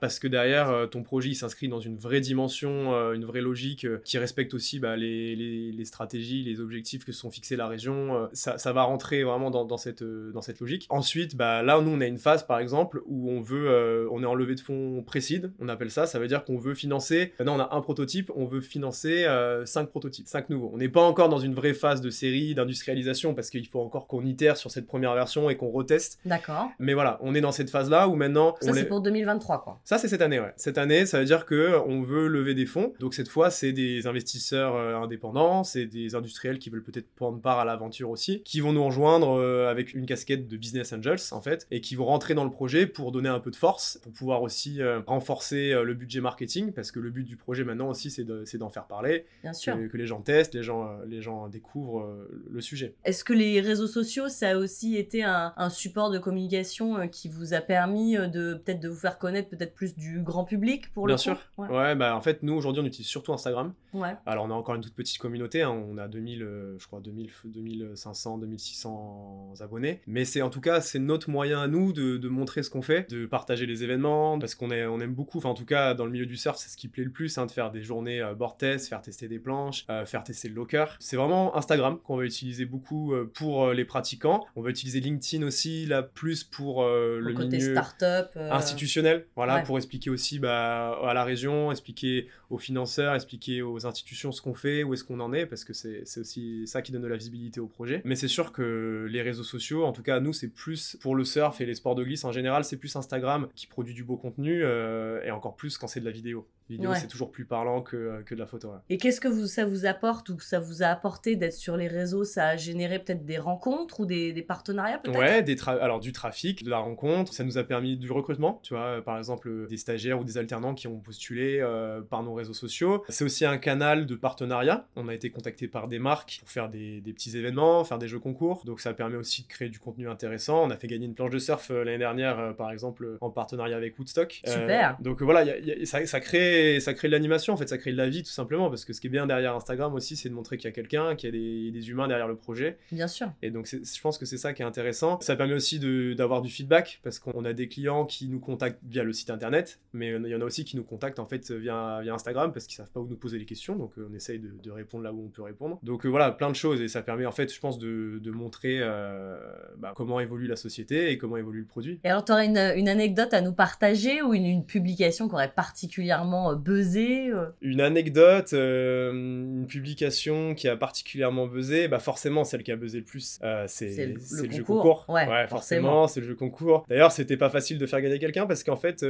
parce 0.00 0.18
que 0.18 0.28
derrière, 0.28 0.70
euh, 0.70 0.86
ton 0.86 1.02
projet 1.02 1.30
il 1.30 1.34
s'inscrit 1.34 1.68
dans 1.68 1.80
une 1.80 1.96
vraie 1.96 2.20
dimension, 2.20 2.94
euh, 2.94 3.12
une 3.12 3.24
vraie 3.24 3.40
logique 3.40 3.84
euh, 3.84 4.00
qui 4.04 4.18
respecte 4.18 4.54
aussi 4.54 4.78
bah, 4.78 4.96
les, 4.96 5.34
les, 5.36 5.84
stratégies, 5.84 6.42
les 6.42 6.60
objectifs 6.60 7.04
que 7.04 7.12
sont 7.12 7.30
fixés 7.30 7.56
la 7.56 7.66
région. 7.66 8.28
Ça, 8.32 8.56
ça, 8.58 8.72
va 8.72 8.84
rentrer 8.84 9.22
vraiment 9.22 9.50
dans, 9.50 9.64
dans, 9.64 9.76
cette, 9.76 10.02
dans 10.02 10.40
cette 10.40 10.60
logique. 10.60 10.86
Ensuite, 10.88 11.36
bah, 11.36 11.62
là, 11.62 11.80
nous, 11.80 11.90
on 11.90 12.00
a 12.00 12.06
une 12.06 12.18
phase 12.18 12.46
par 12.46 12.58
exemple 12.58 13.02
où 13.06 13.30
on 13.30 13.40
veut, 13.40 14.08
on 14.10 14.22
est 14.22 14.26
en 14.26 14.34
levée 14.34 14.54
de 14.54 14.60
fonds 14.60 15.02
précide, 15.02 15.52
on 15.60 15.68
appelle 15.68 15.90
ça. 15.90 16.06
Ça 16.06 16.18
veut 16.18 16.26
dire 16.26 16.44
qu'on 16.44 16.58
veut 16.58 16.74
financer. 16.74 17.32
Maintenant, 17.38 17.56
on 17.56 17.60
a 17.60 17.74
un 17.74 17.80
prototype, 17.80 18.32
on 18.34 18.46
veut 18.46 18.60
financer 18.60 19.26
5 19.64 19.90
prototypes, 19.90 20.26
5 20.26 20.48
nouveaux. 20.50 20.70
On 20.72 20.78
n'est 20.78 20.88
pas 20.88 21.02
encore 21.02 21.28
dans 21.28 21.38
une 21.38 21.54
vraie 21.54 21.74
phase 21.74 22.00
de 22.00 22.10
série, 22.10 22.54
d'industrialisation 22.54 23.34
parce 23.34 23.50
qu'il 23.50 23.66
faut 23.66 23.80
encore 23.80 24.06
qu'on 24.06 24.24
itère 24.24 24.56
sur 24.56 24.70
cette 24.70 24.86
première 24.86 25.14
version 25.14 25.50
et 25.50 25.56
qu'on 25.56 25.70
reteste. 25.70 26.18
D'accord. 26.24 26.68
Mais 26.78 26.94
voilà, 26.94 27.18
on 27.20 27.34
est 27.34 27.40
dans 27.40 27.52
cette 27.52 27.70
phase 27.70 27.90
là 27.90 28.08
où 28.08 28.16
maintenant. 28.16 28.54
Ça, 28.60 28.72
c'est 28.72 28.86
pour 28.86 29.00
2023, 29.00 29.53
quoi. 29.62 29.80
Ça, 29.84 29.98
c'est 29.98 30.08
cette 30.08 30.22
année, 30.22 30.40
ouais. 30.40 30.52
Cette 30.56 30.78
année, 30.78 31.06
ça 31.06 31.18
veut 31.18 31.24
dire 31.24 31.46
que 31.46 31.78
on 31.86 32.02
veut 32.02 32.28
lever 32.28 32.54
des 32.54 32.66
fonds. 32.66 32.92
Donc 33.00 33.14
cette 33.14 33.28
fois, 33.28 33.50
c'est 33.50 33.72
des 33.72 34.06
investisseurs 34.06 34.76
euh, 34.76 34.96
indépendants, 34.96 35.64
c'est 35.64 35.86
des 35.86 36.14
industriels 36.14 36.58
qui 36.58 36.70
veulent 36.70 36.82
peut-être 36.82 37.08
prendre 37.14 37.40
part 37.40 37.58
à 37.58 37.64
l'aventure 37.64 38.10
aussi, 38.10 38.42
qui 38.42 38.60
vont 38.60 38.72
nous 38.72 38.84
rejoindre 38.84 39.38
euh, 39.38 39.70
avec 39.70 39.94
une 39.94 40.06
casquette 40.06 40.48
de 40.48 40.56
business 40.56 40.92
angels 40.92 41.18
en 41.32 41.40
fait, 41.40 41.66
et 41.70 41.80
qui 41.80 41.94
vont 41.94 42.06
rentrer 42.06 42.34
dans 42.34 42.44
le 42.44 42.50
projet 42.50 42.86
pour 42.86 43.12
donner 43.12 43.28
un 43.28 43.40
peu 43.40 43.50
de 43.50 43.56
force, 43.56 43.98
pour 44.02 44.12
pouvoir 44.12 44.42
aussi 44.42 44.80
euh, 44.80 45.00
renforcer 45.06 45.74
le 45.82 45.94
budget 45.94 46.20
marketing, 46.20 46.72
parce 46.72 46.90
que 46.90 47.00
le 47.00 47.10
but 47.10 47.24
du 47.24 47.36
projet 47.36 47.64
maintenant 47.64 47.88
aussi, 47.88 48.10
c'est 48.10 48.24
d'en 48.58 48.70
faire 48.70 48.86
parler, 48.86 49.26
Bien 49.42 49.52
sûr. 49.52 49.76
Que, 49.90 49.96
les 49.96 50.06
gens 50.06 50.20
testent, 50.20 50.54
les 50.54 50.62
gens, 50.62 50.98
les 51.06 51.20
gens 51.20 51.48
découvrent 51.48 52.26
le 52.50 52.60
sujet. 52.60 52.94
Est-ce 53.04 53.24
que 53.24 53.32
les 53.32 53.60
réseaux 53.60 53.86
sociaux, 53.86 54.28
ça 54.28 54.50
a 54.50 54.56
aussi 54.56 54.96
été 54.96 55.22
un, 55.22 55.52
un 55.56 55.70
support 55.70 56.10
de 56.10 56.18
communication 56.18 57.08
qui 57.08 57.28
vous 57.28 57.54
a 57.54 57.60
permis 57.60 58.14
de 58.14 58.54
peut-être 58.54 58.80
de 58.80 58.88
vous 58.88 58.98
faire 58.98 59.18
connaître 59.18 59.43
peut-être 59.44 59.74
plus 59.74 59.96
du 59.96 60.20
grand 60.22 60.44
public 60.44 60.92
pour 60.92 61.06
Bien 61.06 61.14
le 61.14 61.18
sûr. 61.18 61.38
Ouais. 61.58 61.94
bah 61.94 62.16
en 62.16 62.20
fait, 62.20 62.42
nous 62.42 62.54
aujourd'hui, 62.54 62.82
on 62.82 62.86
utilise 62.86 63.08
surtout 63.08 63.32
Instagram. 63.32 63.74
Ouais. 63.92 64.14
Alors, 64.26 64.44
on 64.44 64.50
a 64.50 64.54
encore 64.54 64.74
une 64.74 64.82
toute 64.82 64.94
petite 64.94 65.18
communauté. 65.18 65.62
Hein. 65.62 65.70
On 65.70 65.98
a 65.98 66.08
2000, 66.08 66.42
euh, 66.42 66.78
je 66.78 66.86
crois, 66.86 67.00
2000, 67.00 67.30
2500, 67.44 68.38
2600 68.38 69.54
abonnés. 69.60 70.00
Mais 70.06 70.24
c'est 70.24 70.42
en 70.42 70.50
tout 70.50 70.60
cas, 70.60 70.80
c'est 70.80 70.98
notre 70.98 71.30
moyen 71.30 71.60
à 71.60 71.68
nous 71.68 71.92
de, 71.92 72.16
de 72.16 72.28
montrer 72.28 72.62
ce 72.62 72.70
qu'on 72.70 72.82
fait, 72.82 73.08
de 73.10 73.26
partager 73.26 73.66
les 73.66 73.84
événements, 73.84 74.38
parce 74.38 74.54
qu'on 74.54 74.70
on 74.70 75.00
aime 75.00 75.14
beaucoup. 75.14 75.38
Enfin, 75.38 75.50
en 75.50 75.54
tout 75.54 75.64
cas, 75.64 75.94
dans 75.94 76.04
le 76.04 76.10
milieu 76.10 76.26
du 76.26 76.36
surf, 76.36 76.56
c'est 76.58 76.68
ce 76.68 76.76
qui 76.76 76.88
plaît 76.88 77.04
le 77.04 77.10
plus, 77.10 77.38
hein, 77.38 77.46
de 77.46 77.50
faire 77.50 77.70
des 77.70 77.82
journées 77.82 78.20
euh, 78.20 78.34
board 78.34 78.58
test, 78.58 78.88
faire 78.88 79.00
tester 79.00 79.28
des 79.28 79.38
planches, 79.38 79.84
euh, 79.90 80.04
faire 80.04 80.24
tester 80.24 80.48
le 80.48 80.54
locker. 80.54 80.86
C'est 80.98 81.16
vraiment 81.16 81.56
Instagram 81.56 81.98
qu'on 82.02 82.16
va 82.16 82.24
utiliser 82.24 82.64
beaucoup 82.64 83.14
pour 83.34 83.72
les 83.72 83.84
pratiquants. 83.84 84.44
On 84.56 84.62
va 84.62 84.70
utiliser 84.70 85.00
LinkedIn 85.00 85.46
aussi, 85.46 85.86
là, 85.86 86.02
plus 86.02 86.44
pour 86.44 86.84
le 86.84 87.32
côté 87.34 87.58
milieu 87.58 87.72
startup, 87.72 88.36
institutionnel. 88.36 89.26
Voilà, 89.36 89.60
pour 89.60 89.76
expliquer 89.76 90.10
aussi 90.10 90.38
bah, 90.38 90.98
à 91.02 91.14
la 91.14 91.24
région, 91.24 91.72
expliquer 91.72 92.28
aux 92.50 92.58
financeurs, 92.58 93.14
expliquer 93.14 93.62
aux 93.62 93.86
institutions 93.86 94.30
ce 94.32 94.40
qu'on 94.40 94.54
fait, 94.54 94.84
où 94.84 94.94
est-ce 94.94 95.04
qu'on 95.04 95.20
en 95.20 95.32
est, 95.32 95.46
parce 95.46 95.64
que 95.64 95.72
c'est 95.72 96.04
aussi 96.18 96.66
ça 96.66 96.82
qui 96.82 96.92
donne 96.92 97.02
de 97.02 97.08
la 97.08 97.16
visibilité 97.16 97.60
au 97.60 97.66
projet. 97.66 98.00
Mais 98.04 98.16
c'est 98.16 98.28
sûr 98.28 98.52
que 98.52 99.06
les 99.10 99.22
réseaux 99.22 99.42
sociaux, 99.42 99.84
en 99.84 99.92
tout 99.92 100.02
cas 100.02 100.20
nous, 100.20 100.32
c'est 100.32 100.48
plus 100.48 100.96
pour 101.00 101.14
le 101.14 101.24
surf 101.24 101.60
et 101.60 101.66
les 101.66 101.74
sports 101.74 101.94
de 101.94 102.04
glisse 102.04 102.24
en 102.24 102.32
général, 102.32 102.64
c'est 102.64 102.76
plus 102.76 102.94
Instagram 102.96 103.48
qui 103.54 103.66
produit 103.66 103.94
du 103.94 104.04
beau 104.04 104.16
contenu, 104.16 104.62
euh, 104.62 105.22
et 105.24 105.30
encore 105.30 105.56
plus 105.56 105.78
quand 105.78 105.88
c'est 105.88 106.00
de 106.00 106.04
la 106.04 106.12
vidéo 106.12 106.46
vidéo, 106.68 106.94
c'est 106.94 107.08
toujours 107.08 107.30
plus 107.30 107.44
parlant 107.44 107.82
que, 107.82 108.22
que 108.22 108.34
de 108.34 108.40
la 108.40 108.46
photo. 108.46 108.70
Et 108.88 108.96
qu'est-ce 108.96 109.20
que 109.20 109.28
vous, 109.28 109.46
ça 109.46 109.64
vous 109.66 109.86
apporte 109.86 110.28
ou 110.30 110.36
que 110.36 110.42
ça 110.42 110.60
vous 110.60 110.82
a 110.82 110.86
apporté 110.86 111.36
d'être 111.36 111.52
sur 111.52 111.76
les 111.76 111.88
réseaux? 111.88 112.24
Ça 112.24 112.48
a 112.48 112.56
généré 112.56 112.98
peut-être 112.98 113.24
des 113.24 113.38
rencontres 113.38 114.00
ou 114.00 114.06
des, 114.06 114.32
des 114.32 114.42
partenariats 114.42 114.98
peut-être? 114.98 115.18
Ouais, 115.18 115.42
des 115.42 115.56
alors 115.66 116.00
du 116.00 116.12
trafic, 116.12 116.64
de 116.64 116.70
la 116.70 116.78
rencontre. 116.78 117.32
Ça 117.32 117.44
nous 117.44 117.58
a 117.58 117.64
permis 117.64 117.96
du 117.96 118.10
recrutement. 118.10 118.60
Tu 118.62 118.74
vois, 118.74 119.02
par 119.02 119.18
exemple, 119.18 119.23
des 119.68 119.76
stagiaires 119.76 120.20
ou 120.20 120.24
des 120.24 120.38
alternants 120.38 120.74
qui 120.74 120.86
ont 120.88 120.98
postulé 120.98 121.58
euh, 121.60 122.00
par 122.02 122.22
nos 122.22 122.34
réseaux 122.34 122.52
sociaux. 122.52 123.04
C'est 123.08 123.24
aussi 123.24 123.44
un 123.44 123.58
canal 123.58 124.06
de 124.06 124.14
partenariat. 124.14 124.86
On 124.96 125.08
a 125.08 125.14
été 125.14 125.30
contacté 125.30 125.68
par 125.68 125.88
des 125.88 125.98
marques 125.98 126.38
pour 126.40 126.50
faire 126.50 126.68
des, 126.68 127.00
des, 127.00 127.12
petits 127.12 127.36
événements, 127.36 127.84
faire 127.84 127.98
des 127.98 128.08
jeux 128.08 128.18
concours. 128.18 128.62
Donc 128.64 128.80
ça 128.80 128.92
permet 128.92 129.16
aussi 129.16 129.42
de 129.42 129.48
créer 129.48 129.68
du 129.68 129.78
contenu 129.78 130.08
intéressant. 130.08 130.64
On 130.64 130.70
a 130.70 130.76
fait 130.76 130.88
gagner 130.88 131.06
une 131.06 131.14
planche 131.14 131.30
de 131.30 131.38
surf 131.38 131.70
euh, 131.70 131.84
l'année 131.84 131.98
dernière, 131.98 132.54
par 132.56 132.70
exemple, 132.70 133.16
en 133.20 133.30
partenariat 133.30 133.76
avec 133.76 133.98
Woodstock. 133.98 134.42
Super. 134.44 134.96
donc 135.00 135.22
voilà, 135.22 135.44
y 135.44 135.70
a, 135.70 135.86
ça, 135.86 136.04
ça 136.06 136.20
crée 136.20 136.34
crée, 136.34 136.80
ça 136.80 136.94
crée 136.94 137.08
de 137.08 137.12
l'animation, 137.12 137.54
en 137.54 137.56
fait, 137.56 137.68
ça 137.68 137.78
crée 137.78 137.92
de 137.92 137.96
la 137.96 138.08
vie 138.08 138.22
tout 138.22 138.30
simplement, 138.30 138.68
parce 138.68 138.84
que 138.84 138.92
ce 138.92 139.00
qui 139.00 139.06
est 139.06 139.10
bien 139.10 139.26
derrière 139.26 139.54
Instagram 139.54 139.94
aussi, 139.94 140.16
c'est 140.16 140.28
de 140.28 140.34
montrer 140.34 140.56
qu'il 140.56 140.66
y 140.66 140.72
a 140.72 140.72
quelqu'un, 140.72 141.14
qu'il 141.14 141.28
y 141.28 141.32
a 141.32 141.32
des, 141.32 141.70
des, 141.70 141.90
humains 141.90 142.08
derrière 142.08 142.28
le 142.28 142.36
projet. 142.36 142.78
Bien 142.90 143.08
sûr. 143.08 143.30
Et 143.42 143.50
donc, 143.50 143.66
je 143.66 144.00
pense 144.00 144.18
que 144.18 144.26
c'est 144.26 144.38
ça 144.38 144.52
qui 144.52 144.62
est 144.62 144.64
intéressant. 144.64 145.20
Ça 145.20 145.36
permet 145.36 145.54
aussi 145.54 145.78
d'avoir 146.14 146.42
du 146.42 146.50
feedback, 146.50 147.00
parce 147.02 147.18
qu'on 147.18 147.44
a 147.44 147.52
des 147.52 147.68
clients 147.68 148.04
qui 148.04 148.28
nous 148.28 148.40
contactent 148.40 148.80
via 148.84 149.04
le 149.04 149.12
site 149.14 149.30
internet, 149.30 149.80
mais 149.92 150.08
il 150.10 150.28
y 150.28 150.34
en 150.34 150.40
a 150.40 150.44
aussi 150.44 150.64
qui 150.64 150.76
nous 150.76 150.84
contactent 150.84 151.18
en 151.18 151.26
fait 151.26 151.50
via, 151.50 152.00
via 152.02 152.14
Instagram, 152.14 152.52
parce 152.52 152.66
qu'ils 152.66 152.76
savent 152.76 152.90
pas 152.90 153.00
où 153.00 153.06
nous 153.06 153.16
poser 153.16 153.38
les 153.38 153.44
questions, 153.44 153.76
donc 153.76 153.92
on 153.98 154.14
essaye 154.14 154.38
de, 154.38 154.50
de, 154.62 154.70
répondre 154.70 155.04
là 155.04 155.12
où 155.12 155.24
on 155.24 155.28
peut 155.28 155.42
répondre. 155.42 155.78
Donc 155.82 156.06
voilà, 156.06 156.32
plein 156.32 156.50
de 156.50 156.56
choses, 156.56 156.80
et 156.80 156.88
ça 156.88 157.02
permet 157.02 157.26
en 157.26 157.32
fait, 157.32 157.52
je 157.52 157.60
pense, 157.60 157.78
de, 157.78 158.18
de 158.22 158.30
montrer 158.30 158.78
euh, 158.80 159.36
bah, 159.78 159.92
comment 159.96 160.20
évolue 160.20 160.46
la 160.46 160.56
société 160.56 161.10
et 161.10 161.18
comment 161.18 161.36
évolue 161.36 161.60
le 161.60 161.66
produit. 161.66 162.00
Et 162.04 162.10
alors, 162.10 162.24
tu 162.24 162.32
aurais 162.32 162.46
une, 162.46 162.72
une, 162.76 162.88
anecdote 162.88 163.32
à 163.34 163.40
nous 163.40 163.52
partager 163.52 164.22
ou 164.22 164.34
une, 164.34 164.46
une 164.46 164.64
publication 164.64 165.28
qui 165.28 165.34
aurait 165.34 165.52
particulièrement 165.52 166.52
euh, 166.52 166.54
buzzé 166.54 167.30
euh? 167.30 167.46
Une 167.60 167.80
anecdote, 167.80 168.52
euh, 168.52 169.12
une 169.12 169.66
publication 169.66 170.54
qui 170.54 170.68
a 170.68 170.76
particulièrement 170.76 171.46
buzzé, 171.46 171.88
bah 171.88 171.98
forcément 171.98 172.44
celle 172.44 172.62
qui 172.62 172.72
a 172.72 172.76
buzzé 172.76 172.98
le 172.98 173.04
plus, 173.04 173.38
euh, 173.42 173.64
c'est 173.68 174.06
le, 174.06 174.14
le, 174.14 174.50
jeu 174.50 174.62
concours. 174.62 175.04
Ouais, 175.08 175.26
ouais 175.28 175.46
forcément, 175.48 176.08
c'est 176.08 176.20
le 176.20 176.26
jeu 176.26 176.34
concours. 176.34 176.84
D'ailleurs, 176.88 177.12
c'était 177.12 177.36
pas 177.36 177.50
facile 177.50 177.78
de 177.78 177.86
faire 177.86 178.00
gagner 178.00 178.18
quelqu'un 178.18 178.46
parce 178.46 178.64
qu'en 178.64 178.76
fait, 178.76 179.03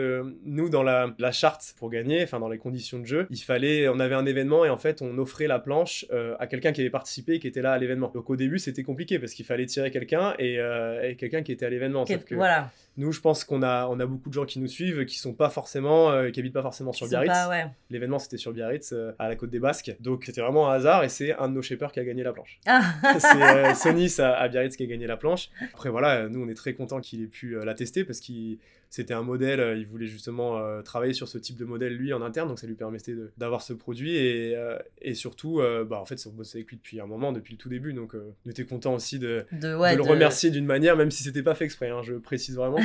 nous 0.44 0.68
dans 0.68 0.82
la, 0.82 1.14
la, 1.18 1.32
charte 1.32 1.74
pour 1.78 1.90
gagner, 1.90 2.22
enfin 2.22 2.40
dans 2.40 2.48
les 2.48 2.58
conditions 2.58 2.98
de 2.98 3.06
jeu, 3.06 3.26
il 3.30 3.38
fallait, 3.38 3.88
on 3.88 4.00
avait 4.00 4.14
un 4.14 4.26
événement 4.26 4.64
et 4.64 4.70
en 4.70 4.76
fait 4.76 5.02
on 5.02 5.16
offrait 5.18 5.46
la 5.46 5.58
planche 5.58 6.06
à 6.38 6.46
quelqu'un 6.46 6.72
qui 6.72 6.80
avait 6.80 6.90
participé 6.90 7.34
et 7.34 7.38
qui 7.38 7.46
était 7.46 7.62
là 7.62 7.72
à 7.72 7.78
l'événement. 7.78 8.10
Donc 8.14 8.30
au 8.30 8.36
début 8.36 8.58
c'était 8.58 8.82
compliqué 8.82 9.18
parce 9.18 9.32
qu'il 9.32 9.44
fallait 9.44 9.66
tirer 9.66 9.90
quelqu'un 9.90 10.34
et, 10.38 10.54
et 11.02 11.16
quelqu'un 11.16 11.42
qui 11.42 11.52
était 11.52 11.66
à 11.66 11.70
l'événement. 11.70 12.06
Sauf 12.06 12.24
que 12.24 12.34
voilà. 12.34 12.70
nous, 12.96 13.12
je 13.12 13.20
pense 13.20 13.44
qu'on 13.44 13.62
a, 13.62 13.86
on 13.88 13.98
a 14.00 14.06
beaucoup 14.06 14.28
de 14.28 14.34
gens 14.34 14.44
qui 14.44 14.58
nous 14.58 14.68
suivent 14.68 15.04
qui 15.04 15.18
sont 15.18 15.32
pas 15.32 15.50
forcément, 15.50 16.10
euh, 16.10 16.30
qui 16.30 16.40
habitent 16.40 16.52
pas 16.52 16.62
forcément 16.62 16.92
sur 16.92 17.08
Biarritz. 17.08 17.32
Ouais. 17.48 17.66
L'événement 17.90 18.18
c'était 18.18 18.36
sur 18.36 18.52
Biarritz, 18.52 18.92
euh, 18.92 19.12
à 19.18 19.28
la 19.28 19.36
côte 19.36 19.50
des 19.50 19.58
Basques. 19.58 19.94
Donc 20.00 20.24
c'était 20.24 20.40
vraiment 20.40 20.70
un 20.70 20.74
hasard 20.74 21.04
et 21.04 21.08
c'est 21.08 21.34
un 21.34 21.48
de 21.48 21.54
nos 21.54 21.62
shapers 21.62 21.92
qui 21.92 22.00
a 22.00 22.04
gagné 22.04 22.22
la 22.22 22.32
planche. 22.32 22.60
Ah. 22.66 22.82
c'est 23.18 23.42
euh, 23.42 23.74
Sonis 23.74 24.16
à, 24.18 24.34
à, 24.34 24.48
Biarritz 24.48 24.76
qui 24.76 24.82
a 24.82 24.86
gagné 24.86 25.06
la 25.06 25.16
planche. 25.16 25.50
Après 25.72 25.90
voilà, 25.90 26.28
nous 26.28 26.44
on 26.44 26.48
est 26.48 26.54
très 26.54 26.74
content 26.74 27.00
qu'il 27.00 27.22
ait 27.22 27.28
pu 27.28 27.56
la 27.64 27.74
tester 27.74 28.04
parce 28.04 28.20
qu'il 28.20 28.58
c'était 28.94 29.12
un 29.12 29.22
modèle, 29.22 29.58
euh, 29.58 29.76
il 29.76 29.88
voulait 29.88 30.06
justement 30.06 30.56
euh, 30.56 30.80
travailler 30.80 31.14
sur 31.14 31.26
ce 31.26 31.36
type 31.36 31.56
de 31.56 31.64
modèle 31.64 31.96
lui 31.96 32.12
en 32.12 32.22
interne, 32.22 32.46
donc 32.46 32.60
ça 32.60 32.68
lui 32.68 32.76
permettait 32.76 33.16
d'avoir 33.36 33.60
ce 33.60 33.72
produit 33.72 34.16
et, 34.16 34.54
euh, 34.54 34.78
et 35.02 35.14
surtout, 35.14 35.60
bah, 35.88 35.98
en 36.00 36.04
fait, 36.04 36.24
on 36.28 36.30
bossait 36.30 36.58
avec 36.58 36.68
lui 36.68 36.76
depuis 36.76 37.00
un 37.00 37.06
moment, 37.06 37.32
depuis 37.32 37.54
le 37.54 37.58
tout 37.58 37.68
début, 37.68 37.92
donc 37.92 38.14
on 38.14 38.50
était 38.50 38.64
content 38.64 38.94
aussi 38.94 39.18
de, 39.18 39.46
de, 39.50 39.74
ouais, 39.74 39.94
de 39.94 39.98
le 39.98 40.04
de... 40.04 40.08
remercier 40.08 40.50
d'une 40.50 40.64
manière, 40.64 40.96
même 40.96 41.10
si 41.10 41.24
c'était 41.24 41.42
pas 41.42 41.56
fait 41.56 41.64
exprès. 41.64 41.90
Hein, 41.90 42.02
je 42.04 42.14
précise 42.14 42.54
vraiment, 42.54 42.78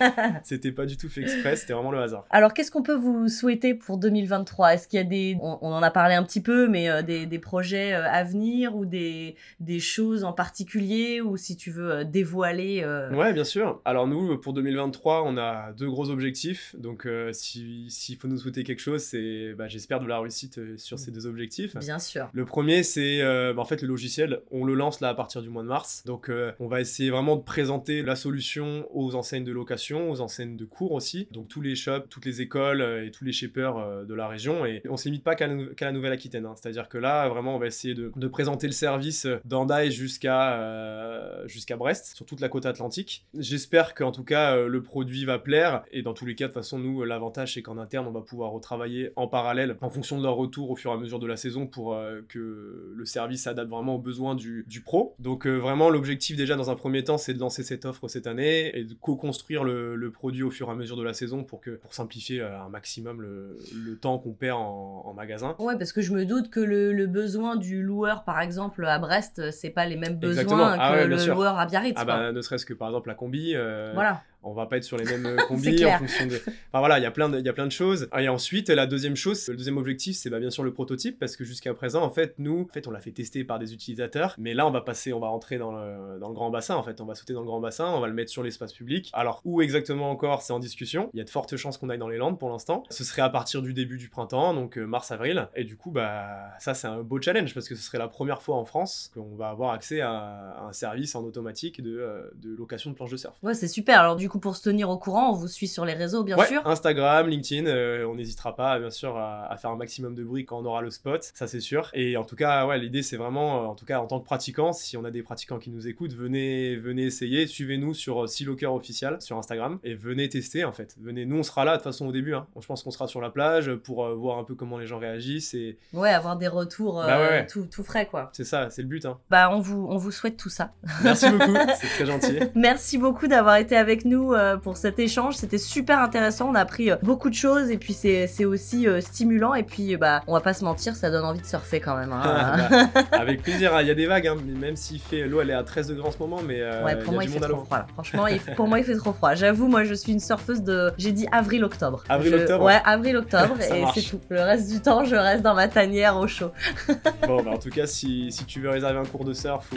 c'était 0.44 0.70
pas 0.70 0.86
du 0.86 0.96
tout 0.96 1.08
fait 1.08 1.22
exprès, 1.22 1.56
c'était 1.56 1.72
vraiment 1.72 1.90
le 1.90 1.98
hasard. 1.98 2.26
Alors, 2.30 2.54
qu'est-ce 2.54 2.70
qu'on 2.70 2.84
peut 2.84 2.94
vous 2.94 3.28
souhaiter 3.28 3.74
pour 3.74 3.98
2023 3.98 4.74
Est-ce 4.74 4.86
qu'il 4.86 4.98
y 4.98 5.02
a 5.02 5.04
des, 5.04 5.36
on, 5.40 5.58
on, 5.62 5.72
en 5.72 5.82
a 5.82 5.90
parlé 5.90 6.14
un 6.14 6.22
petit 6.22 6.42
peu, 6.42 6.68
mais 6.68 7.02
des, 7.02 7.26
des, 7.26 7.38
projets 7.40 7.92
à 7.92 8.22
venir 8.22 8.76
ou 8.76 8.86
des, 8.86 9.34
des 9.58 9.80
choses 9.80 10.22
en 10.22 10.32
particulier 10.32 11.20
ou 11.20 11.36
si 11.36 11.56
tu 11.56 11.72
veux 11.72 12.04
dévoiler 12.04 12.84
Ouais, 13.12 13.32
bien 13.32 13.44
sûr. 13.44 13.80
Alors 13.84 14.06
nous, 14.06 14.38
pour 14.38 14.52
2023, 14.52 15.24
on 15.24 15.36
a 15.36 15.55
deux 15.76 15.90
gros 15.90 16.10
objectifs. 16.10 16.74
Donc, 16.78 17.06
euh, 17.06 17.32
s'il 17.32 18.16
faut 18.18 18.28
nous 18.28 18.38
souhaiter 18.38 18.64
quelque 18.64 18.80
chose, 18.80 19.02
c'est, 19.02 19.54
bah, 19.54 19.68
j'espère, 19.68 20.00
de 20.00 20.06
la 20.06 20.20
réussite 20.20 20.58
euh, 20.58 20.76
sur 20.76 20.98
ces 20.98 21.10
deux 21.10 21.26
objectifs. 21.26 21.76
Bien 21.76 21.98
sûr. 21.98 22.28
Le 22.32 22.44
premier, 22.44 22.82
c'est, 22.82 23.20
euh, 23.22 23.52
bah, 23.52 23.62
en 23.62 23.64
fait, 23.64 23.82
le 23.82 23.88
logiciel. 23.88 24.40
On 24.50 24.64
le 24.64 24.74
lance 24.74 25.00
là 25.00 25.08
à 25.08 25.14
partir 25.14 25.42
du 25.42 25.48
mois 25.48 25.62
de 25.62 25.68
mars. 25.68 26.02
Donc, 26.06 26.28
euh, 26.28 26.52
on 26.60 26.68
va 26.68 26.80
essayer 26.80 27.10
vraiment 27.10 27.36
de 27.36 27.42
présenter 27.42 28.02
la 28.02 28.16
solution 28.16 28.86
aux 28.92 29.14
enseignes 29.14 29.44
de 29.44 29.52
location, 29.52 30.10
aux 30.10 30.20
enseignes 30.20 30.56
de 30.56 30.64
cours 30.64 30.92
aussi. 30.92 31.28
Donc, 31.30 31.48
tous 31.48 31.60
les 31.60 31.74
shops, 31.74 32.08
toutes 32.08 32.24
les 32.24 32.40
écoles 32.40 32.82
et 33.04 33.10
tous 33.10 33.24
les 33.24 33.32
shapers 33.32 34.04
de 34.06 34.14
la 34.14 34.28
région. 34.28 34.64
Et 34.66 34.82
on 34.88 34.96
s'imite 34.96 35.24
pas 35.24 35.34
qu'à 35.34 35.46
la 35.46 35.92
Nouvelle-Aquitaine. 35.92 36.46
Hein. 36.46 36.54
C'est-à-dire 36.56 36.88
que 36.88 36.98
là, 36.98 37.28
vraiment, 37.28 37.56
on 37.56 37.58
va 37.58 37.66
essayer 37.66 37.94
de, 37.94 38.12
de 38.14 38.28
présenter 38.28 38.66
le 38.66 38.72
service 38.72 39.26
d'Andaï 39.44 39.90
jusqu'à 39.90 41.46
jusqu'à 41.46 41.76
Brest, 41.76 42.16
sur 42.16 42.26
toute 42.26 42.40
la 42.40 42.48
côte 42.48 42.66
atlantique. 42.66 43.24
J'espère 43.38 43.94
qu'en 43.94 44.12
tout 44.12 44.24
cas, 44.24 44.56
le 44.56 44.82
produit 44.82 45.24
va 45.24 45.38
plaire 45.46 45.84
et 45.92 46.02
dans 46.02 46.12
tous 46.12 46.26
les 46.26 46.34
cas, 46.34 46.48
de 46.48 46.52
toute 46.52 46.60
façon, 46.60 46.78
nous, 46.78 47.04
l'avantage, 47.04 47.54
c'est 47.54 47.62
qu'en 47.62 47.78
interne, 47.78 48.06
on 48.08 48.10
va 48.10 48.20
pouvoir 48.20 48.50
retravailler 48.50 49.12
en 49.14 49.28
parallèle, 49.28 49.76
en 49.80 49.88
fonction 49.88 50.18
de 50.18 50.24
leur 50.24 50.34
retour 50.34 50.70
au 50.70 50.76
fur 50.76 50.90
et 50.90 50.94
à 50.94 50.96
mesure 50.96 51.20
de 51.20 51.26
la 51.26 51.36
saison, 51.36 51.68
pour 51.68 51.94
euh, 51.94 52.20
que 52.28 52.92
le 52.94 53.04
service 53.06 53.44
s'adapte 53.44 53.70
vraiment 53.70 53.94
aux 53.94 54.00
besoins 54.00 54.34
du, 54.34 54.64
du 54.66 54.80
pro. 54.80 55.14
Donc, 55.20 55.46
euh, 55.46 55.56
vraiment, 55.56 55.88
l'objectif, 55.88 56.36
déjà, 56.36 56.56
dans 56.56 56.68
un 56.68 56.74
premier 56.74 57.04
temps, 57.04 57.16
c'est 57.16 57.32
de 57.32 57.38
lancer 57.38 57.62
cette 57.62 57.84
offre 57.84 58.08
cette 58.08 58.26
année 58.26 58.76
et 58.76 58.84
de 58.84 58.94
co-construire 58.94 59.62
le, 59.62 59.94
le, 59.94 60.10
produit 60.10 60.42
au 60.42 60.50
fur 60.50 60.68
et 60.68 60.72
à 60.72 60.74
mesure 60.74 60.96
de 60.96 61.04
la 61.04 61.14
saison 61.14 61.44
pour, 61.44 61.60
que, 61.60 61.70
pour 61.70 61.94
simplifier 61.94 62.40
euh, 62.40 62.60
un 62.60 62.68
maximum 62.68 63.22
le, 63.22 63.56
le 63.84 63.96
temps 63.96 64.18
qu'on 64.18 64.32
perd 64.32 64.58
en, 64.58 65.04
en, 65.06 65.14
magasin. 65.14 65.54
Ouais, 65.60 65.78
parce 65.78 65.92
que 65.92 66.00
je 66.00 66.12
me 66.12 66.24
doute 66.24 66.50
que 66.50 66.60
le, 66.60 66.92
le, 66.92 67.06
besoin 67.06 67.54
du 67.54 67.82
loueur, 67.82 68.24
par 68.24 68.40
exemple, 68.40 68.84
à 68.84 68.98
Brest, 68.98 69.52
c'est 69.52 69.70
pas 69.70 69.86
les 69.86 69.96
mêmes 69.96 70.18
besoins 70.18 70.76
ah 70.78 70.92
que 70.92 70.96
ouais, 70.96 71.06
le 71.06 71.18
sûr. 71.18 71.36
loueur 71.36 71.56
à 71.56 71.66
Biarritz. 71.66 71.94
Ah 71.96 72.04
bah, 72.04 72.32
ne 72.32 72.40
serait-ce 72.40 72.66
que 72.66 72.74
par 72.74 72.88
exemple 72.88 73.08
la 73.08 73.14
combi. 73.14 73.54
voilà 73.94 74.22
on 74.46 74.54
va 74.54 74.66
pas 74.66 74.76
être 74.76 74.84
sur 74.84 74.96
les 74.96 75.04
mêmes 75.04 75.36
combis 75.48 75.84
en 75.84 75.98
fonction 75.98 76.26
de. 76.26 76.36
Enfin 76.36 76.78
voilà, 76.78 76.98
il 76.98 77.02
y 77.02 77.06
a 77.06 77.10
plein 77.10 77.28
de, 77.28 77.38
il 77.38 77.44
y 77.44 77.48
a 77.48 77.52
plein 77.52 77.66
de 77.66 77.72
choses. 77.72 78.08
Et 78.18 78.28
ensuite, 78.28 78.68
la 78.68 78.86
deuxième 78.86 79.16
chose, 79.16 79.48
le 79.48 79.56
deuxième 79.56 79.76
objectif, 79.76 80.16
c'est 80.16 80.30
bah, 80.30 80.38
bien 80.38 80.50
sûr 80.50 80.62
le 80.62 80.72
prototype 80.72 81.18
parce 81.18 81.36
que 81.36 81.44
jusqu'à 81.44 81.74
présent, 81.74 82.02
en 82.02 82.10
fait, 82.10 82.34
nous, 82.38 82.66
en 82.68 82.72
fait, 82.72 82.86
on 82.86 82.90
l'a 82.90 83.00
fait 83.00 83.10
tester 83.10 83.44
par 83.44 83.58
des 83.58 83.74
utilisateurs, 83.74 84.34
mais 84.38 84.54
là, 84.54 84.66
on 84.66 84.70
va 84.70 84.80
passer, 84.80 85.12
on 85.12 85.20
va 85.20 85.28
rentrer 85.28 85.58
dans 85.58 85.72
le, 85.72 86.18
dans 86.18 86.28
le 86.28 86.34
grand 86.34 86.50
bassin. 86.50 86.76
En 86.76 86.82
fait, 86.82 87.00
on 87.00 87.04
va 87.04 87.14
sauter 87.14 87.32
dans 87.32 87.40
le 87.40 87.46
grand 87.46 87.60
bassin, 87.60 87.86
on 87.88 88.00
va 88.00 88.08
le 88.08 88.14
mettre 88.14 88.30
sur 88.30 88.42
l'espace 88.42 88.72
public. 88.72 89.10
Alors 89.12 89.40
où 89.44 89.60
exactement 89.60 90.10
encore, 90.10 90.42
c'est 90.42 90.52
en 90.52 90.60
discussion. 90.60 91.10
Il 91.12 91.18
y 91.18 91.20
a 91.20 91.24
de 91.24 91.30
fortes 91.30 91.56
chances 91.56 91.78
qu'on 91.78 91.90
aille 91.90 91.98
dans 91.98 92.08
les 92.08 92.18
Landes 92.18 92.38
pour 92.38 92.50
l'instant. 92.50 92.84
Ce 92.90 93.04
serait 93.04 93.22
à 93.22 93.30
partir 93.30 93.62
du 93.62 93.74
début 93.74 93.98
du 93.98 94.08
printemps, 94.08 94.54
donc 94.54 94.78
euh, 94.78 94.84
mars-avril. 94.84 95.48
Et 95.56 95.64
du 95.64 95.76
coup, 95.76 95.90
bah 95.90 96.26
ça, 96.58 96.74
c'est 96.74 96.86
un 96.86 97.02
beau 97.02 97.20
challenge 97.20 97.54
parce 97.54 97.68
que 97.68 97.74
ce 97.74 97.82
serait 97.82 97.98
la 97.98 98.08
première 98.08 98.42
fois 98.42 98.56
en 98.56 98.64
France 98.64 99.10
qu'on 99.14 99.34
va 99.36 99.48
avoir 99.48 99.72
accès 99.72 100.00
à, 100.00 100.10
à 100.10 100.66
un 100.68 100.72
service 100.72 101.14
en 101.14 101.24
automatique 101.24 101.82
de, 101.82 101.98
euh, 101.98 102.30
de 102.36 102.54
location 102.54 102.90
de 102.90 102.94
planches 102.94 103.10
de 103.10 103.16
surf. 103.16 103.34
Ouais, 103.42 103.54
c'est 103.54 103.68
super. 103.68 104.00
Alors 104.00 104.16
du 104.16 104.28
coup, 104.28 104.35
pour 104.38 104.56
se 104.56 104.62
tenir 104.62 104.90
au 104.90 104.98
courant 104.98 105.30
on 105.30 105.32
vous 105.32 105.48
suit 105.48 105.68
sur 105.68 105.84
les 105.84 105.94
réseaux, 105.94 106.24
bien 106.24 106.36
ouais, 106.36 106.46
sûr. 106.46 106.66
Instagram, 106.66 107.28
LinkedIn, 107.28 107.66
euh, 107.66 108.06
on 108.06 108.14
n'hésitera 108.14 108.54
pas, 108.54 108.78
bien 108.78 108.90
sûr, 108.90 109.16
à, 109.16 109.46
à, 109.50 109.56
faire 109.56 109.70
un 109.70 109.76
maximum 109.76 110.14
de 110.14 110.24
bruit 110.24 110.44
quand 110.44 110.58
on 110.58 110.64
aura 110.64 110.82
le 110.82 110.90
spot, 110.90 111.30
ça 111.34 111.46
c'est 111.46 111.60
sûr. 111.60 111.90
Et 111.94 112.16
en 112.16 112.24
tout 112.24 112.36
cas, 112.36 112.66
ouais, 112.66 112.78
l'idée 112.78 113.02
c'est 113.02 113.16
vraiment, 113.16 113.62
euh, 113.62 113.66
en 113.66 113.74
tout 113.74 113.86
cas 113.86 114.00
en 114.00 114.06
tant 114.06 114.20
que 114.20 114.24
pratiquant, 114.24 114.72
si 114.72 114.96
on 114.96 115.04
a 115.04 115.10
des 115.10 115.22
pratiquants 115.22 115.58
qui 115.58 115.70
nous 115.70 115.88
écoutent, 115.88 116.12
venez, 116.12 116.76
venez 116.76 117.04
essayer, 117.04 117.46
suivez-nous 117.46 117.94
sur 117.94 118.24
euh, 118.24 118.26
Silocker 118.26 118.66
officiel 118.66 119.16
sur 119.20 119.38
Instagram 119.38 119.78
et 119.84 119.94
venez 119.94 120.28
tester 120.28 120.64
en 120.64 120.72
fait. 120.72 120.96
Venez, 121.00 121.26
nous 121.26 121.38
on 121.38 121.42
sera 121.42 121.64
là 121.64 121.72
de 121.72 121.76
toute 121.76 121.84
façon 121.84 122.06
au 122.06 122.12
début. 122.12 122.34
Hein. 122.34 122.46
Je 122.60 122.66
pense 122.66 122.82
qu'on 122.82 122.90
sera 122.90 123.06
sur 123.06 123.20
la 123.20 123.30
plage 123.30 123.74
pour 123.74 124.04
euh, 124.04 124.14
voir 124.14 124.38
un 124.38 124.44
peu 124.44 124.54
comment 124.54 124.78
les 124.78 124.86
gens 124.86 124.98
réagissent 124.98 125.54
et 125.54 125.78
ouais, 125.92 126.10
avoir 126.10 126.36
des 126.36 126.48
retours 126.48 126.94
bah 126.94 127.20
ouais, 127.20 127.28
ouais. 127.28 127.46
Tout, 127.46 127.66
tout, 127.70 127.84
frais 127.84 128.06
quoi. 128.06 128.30
C'est 128.32 128.44
ça, 128.44 128.70
c'est 128.70 128.82
le 128.82 128.88
but. 128.88 129.04
Hein. 129.06 129.18
Bah 129.30 129.50
on 129.52 129.60
vous, 129.60 129.86
on 129.90 129.96
vous 129.96 130.10
souhaite 130.10 130.36
tout 130.36 130.48
ça. 130.48 130.72
Merci 131.02 131.30
beaucoup, 131.30 131.54
c'est 131.80 131.88
très 131.88 132.06
gentil. 132.06 132.38
Merci 132.54 132.98
beaucoup 132.98 133.26
d'avoir 133.26 133.56
été 133.56 133.76
avec 133.76 134.04
nous 134.04 134.25
pour 134.62 134.76
cet 134.76 134.98
échange, 134.98 135.36
c'était 135.36 135.58
super 135.58 136.00
intéressant. 136.00 136.50
On 136.50 136.54
a 136.54 136.60
appris 136.60 136.90
euh, 136.90 136.96
beaucoup 137.02 137.30
de 137.30 137.34
choses 137.34 137.70
et 137.70 137.78
puis 137.78 137.92
c'est 137.92 138.44
aussi 138.44 138.86
euh, 138.86 139.00
stimulant. 139.00 139.54
Et 139.54 139.62
puis, 139.62 139.96
bah, 139.96 140.22
on 140.26 140.32
va 140.32 140.40
pas 140.40 140.54
se 140.54 140.64
mentir, 140.64 140.94
ça 140.94 141.10
donne 141.10 141.24
envie 141.24 141.40
de 141.40 141.46
surfer 141.46 141.80
quand 141.80 141.96
même. 141.96 142.12
Hein. 142.12 142.68
bah, 142.94 143.02
avec 143.12 143.42
plaisir. 143.42 143.72
Il 143.80 143.86
y 143.86 143.90
a 143.90 143.94
des 143.94 144.06
vagues, 144.06 144.26
hein, 144.26 144.36
même 144.44 144.76
s'il 144.76 145.00
fait 145.00 145.26
l'eau, 145.26 145.40
elle 145.40 145.50
est 145.50 145.54
à 145.54 145.62
13 145.62 145.88
degrés 145.88 146.08
en 146.08 146.10
ce 146.10 146.18
moment, 146.18 146.40
mais 146.44 146.60
euh, 146.60 146.84
ouais, 146.84 146.96
pour 146.96 147.12
il 147.12 147.16
moi, 147.16 147.24
y 147.24 147.26
a 147.26 147.28
il 147.28 147.32
du 147.32 147.38
fait 147.38 147.40
monde 147.40 147.50
trop 147.50 147.64
froid. 147.64 147.78
Là. 147.78 147.86
Franchement, 147.92 148.26
il, 148.26 148.40
pour 148.40 148.68
moi, 148.68 148.78
il 148.78 148.84
fait 148.84 148.96
trop 148.96 149.12
froid. 149.12 149.34
J'avoue, 149.34 149.68
moi, 149.68 149.84
je 149.84 149.94
suis 149.94 150.12
une 150.12 150.20
surfeuse 150.20 150.62
de. 150.62 150.92
J'ai 150.98 151.12
dit 151.12 151.26
avril-octobre. 151.32 152.04
Avril-octobre. 152.08 152.64
Ouais, 152.64 152.80
avril-octobre 152.84 153.56
et 153.60 153.84
c'est 153.94 154.08
tout. 154.08 154.20
Le 154.28 154.40
reste 154.40 154.70
du 154.70 154.80
temps, 154.80 155.04
je 155.04 155.16
reste 155.16 155.42
dans 155.42 155.54
ma 155.54 155.68
tanière 155.68 156.16
au 156.16 156.26
chaud. 156.26 156.50
bon, 157.26 157.42
bah, 157.42 157.52
en 157.52 157.58
tout 157.58 157.70
cas, 157.70 157.86
si, 157.86 158.30
si, 158.32 158.44
tu 158.44 158.60
veux 158.60 158.70
réserver 158.70 158.98
un 158.98 159.04
cours 159.04 159.24
de 159.24 159.32
surf 159.32 159.66
ou 159.72 159.76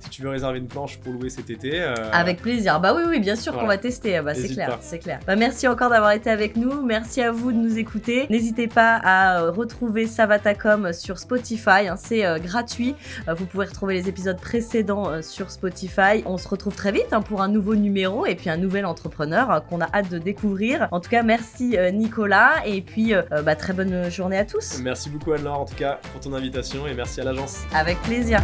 si 0.00 0.10
tu 0.10 0.22
veux 0.22 0.30
réserver 0.30 0.58
une 0.58 0.68
planche 0.68 0.98
pour 0.98 1.12
louer 1.12 1.30
cet 1.30 1.50
été. 1.50 1.82
Euh... 1.82 1.94
Avec 2.12 2.40
plaisir. 2.40 2.80
Bah 2.80 2.94
oui, 2.94 3.02
oui, 3.08 3.20
bien 3.20 3.36
sûr 3.36 3.52
voilà. 3.52 3.66
qu'on 3.66 3.71
va 3.72 3.78
tester. 3.78 4.20
Bah, 4.20 4.34
c'est 4.34 4.48
clair, 4.48 4.78
c'est 4.80 4.98
clair. 4.98 5.20
Bah, 5.26 5.36
merci 5.36 5.66
encore 5.66 5.90
d'avoir 5.90 6.12
été 6.12 6.30
avec 6.30 6.56
nous. 6.56 6.82
Merci 6.82 7.22
à 7.22 7.32
vous 7.32 7.52
de 7.52 7.56
nous 7.56 7.78
écouter. 7.78 8.26
N'hésitez 8.30 8.68
pas 8.68 9.00
à 9.02 9.50
retrouver 9.50 10.06
Savatacom 10.06 10.92
sur 10.92 11.18
Spotify. 11.18 11.88
Hein, 11.88 11.96
c'est 11.96 12.26
euh, 12.26 12.38
gratuit. 12.38 12.94
Euh, 13.28 13.34
vous 13.34 13.46
pouvez 13.46 13.66
retrouver 13.66 13.94
les 13.94 14.08
épisodes 14.08 14.38
précédents 14.38 15.08
euh, 15.08 15.22
sur 15.22 15.50
Spotify. 15.50 16.22
On 16.26 16.38
se 16.38 16.48
retrouve 16.48 16.74
très 16.74 16.92
vite 16.92 17.12
hein, 17.12 17.22
pour 17.22 17.42
un 17.42 17.48
nouveau 17.48 17.74
numéro 17.74 18.26
et 18.26 18.34
puis 18.34 18.50
un 18.50 18.56
nouvel 18.56 18.84
entrepreneur 18.84 19.64
qu'on 19.68 19.80
a 19.80 19.88
hâte 19.92 20.10
de 20.10 20.18
découvrir. 20.18 20.88
En 20.90 21.00
tout 21.00 21.10
cas, 21.10 21.22
merci 21.22 21.76
Nicolas 21.92 22.66
et 22.66 22.82
puis 22.82 23.14
bah, 23.44 23.56
très 23.56 23.72
bonne 23.72 24.10
journée 24.10 24.38
à 24.38 24.44
tous. 24.44 24.80
Merci 24.82 25.10
beaucoup 25.10 25.32
Anne-Laure 25.32 25.60
en 25.60 25.64
tout 25.64 25.74
cas 25.74 26.00
pour 26.12 26.20
ton 26.20 26.32
invitation 26.34 26.86
et 26.86 26.94
merci 26.94 27.20
à 27.20 27.24
l'agence. 27.24 27.62
Avec 27.74 28.00
plaisir. 28.02 28.40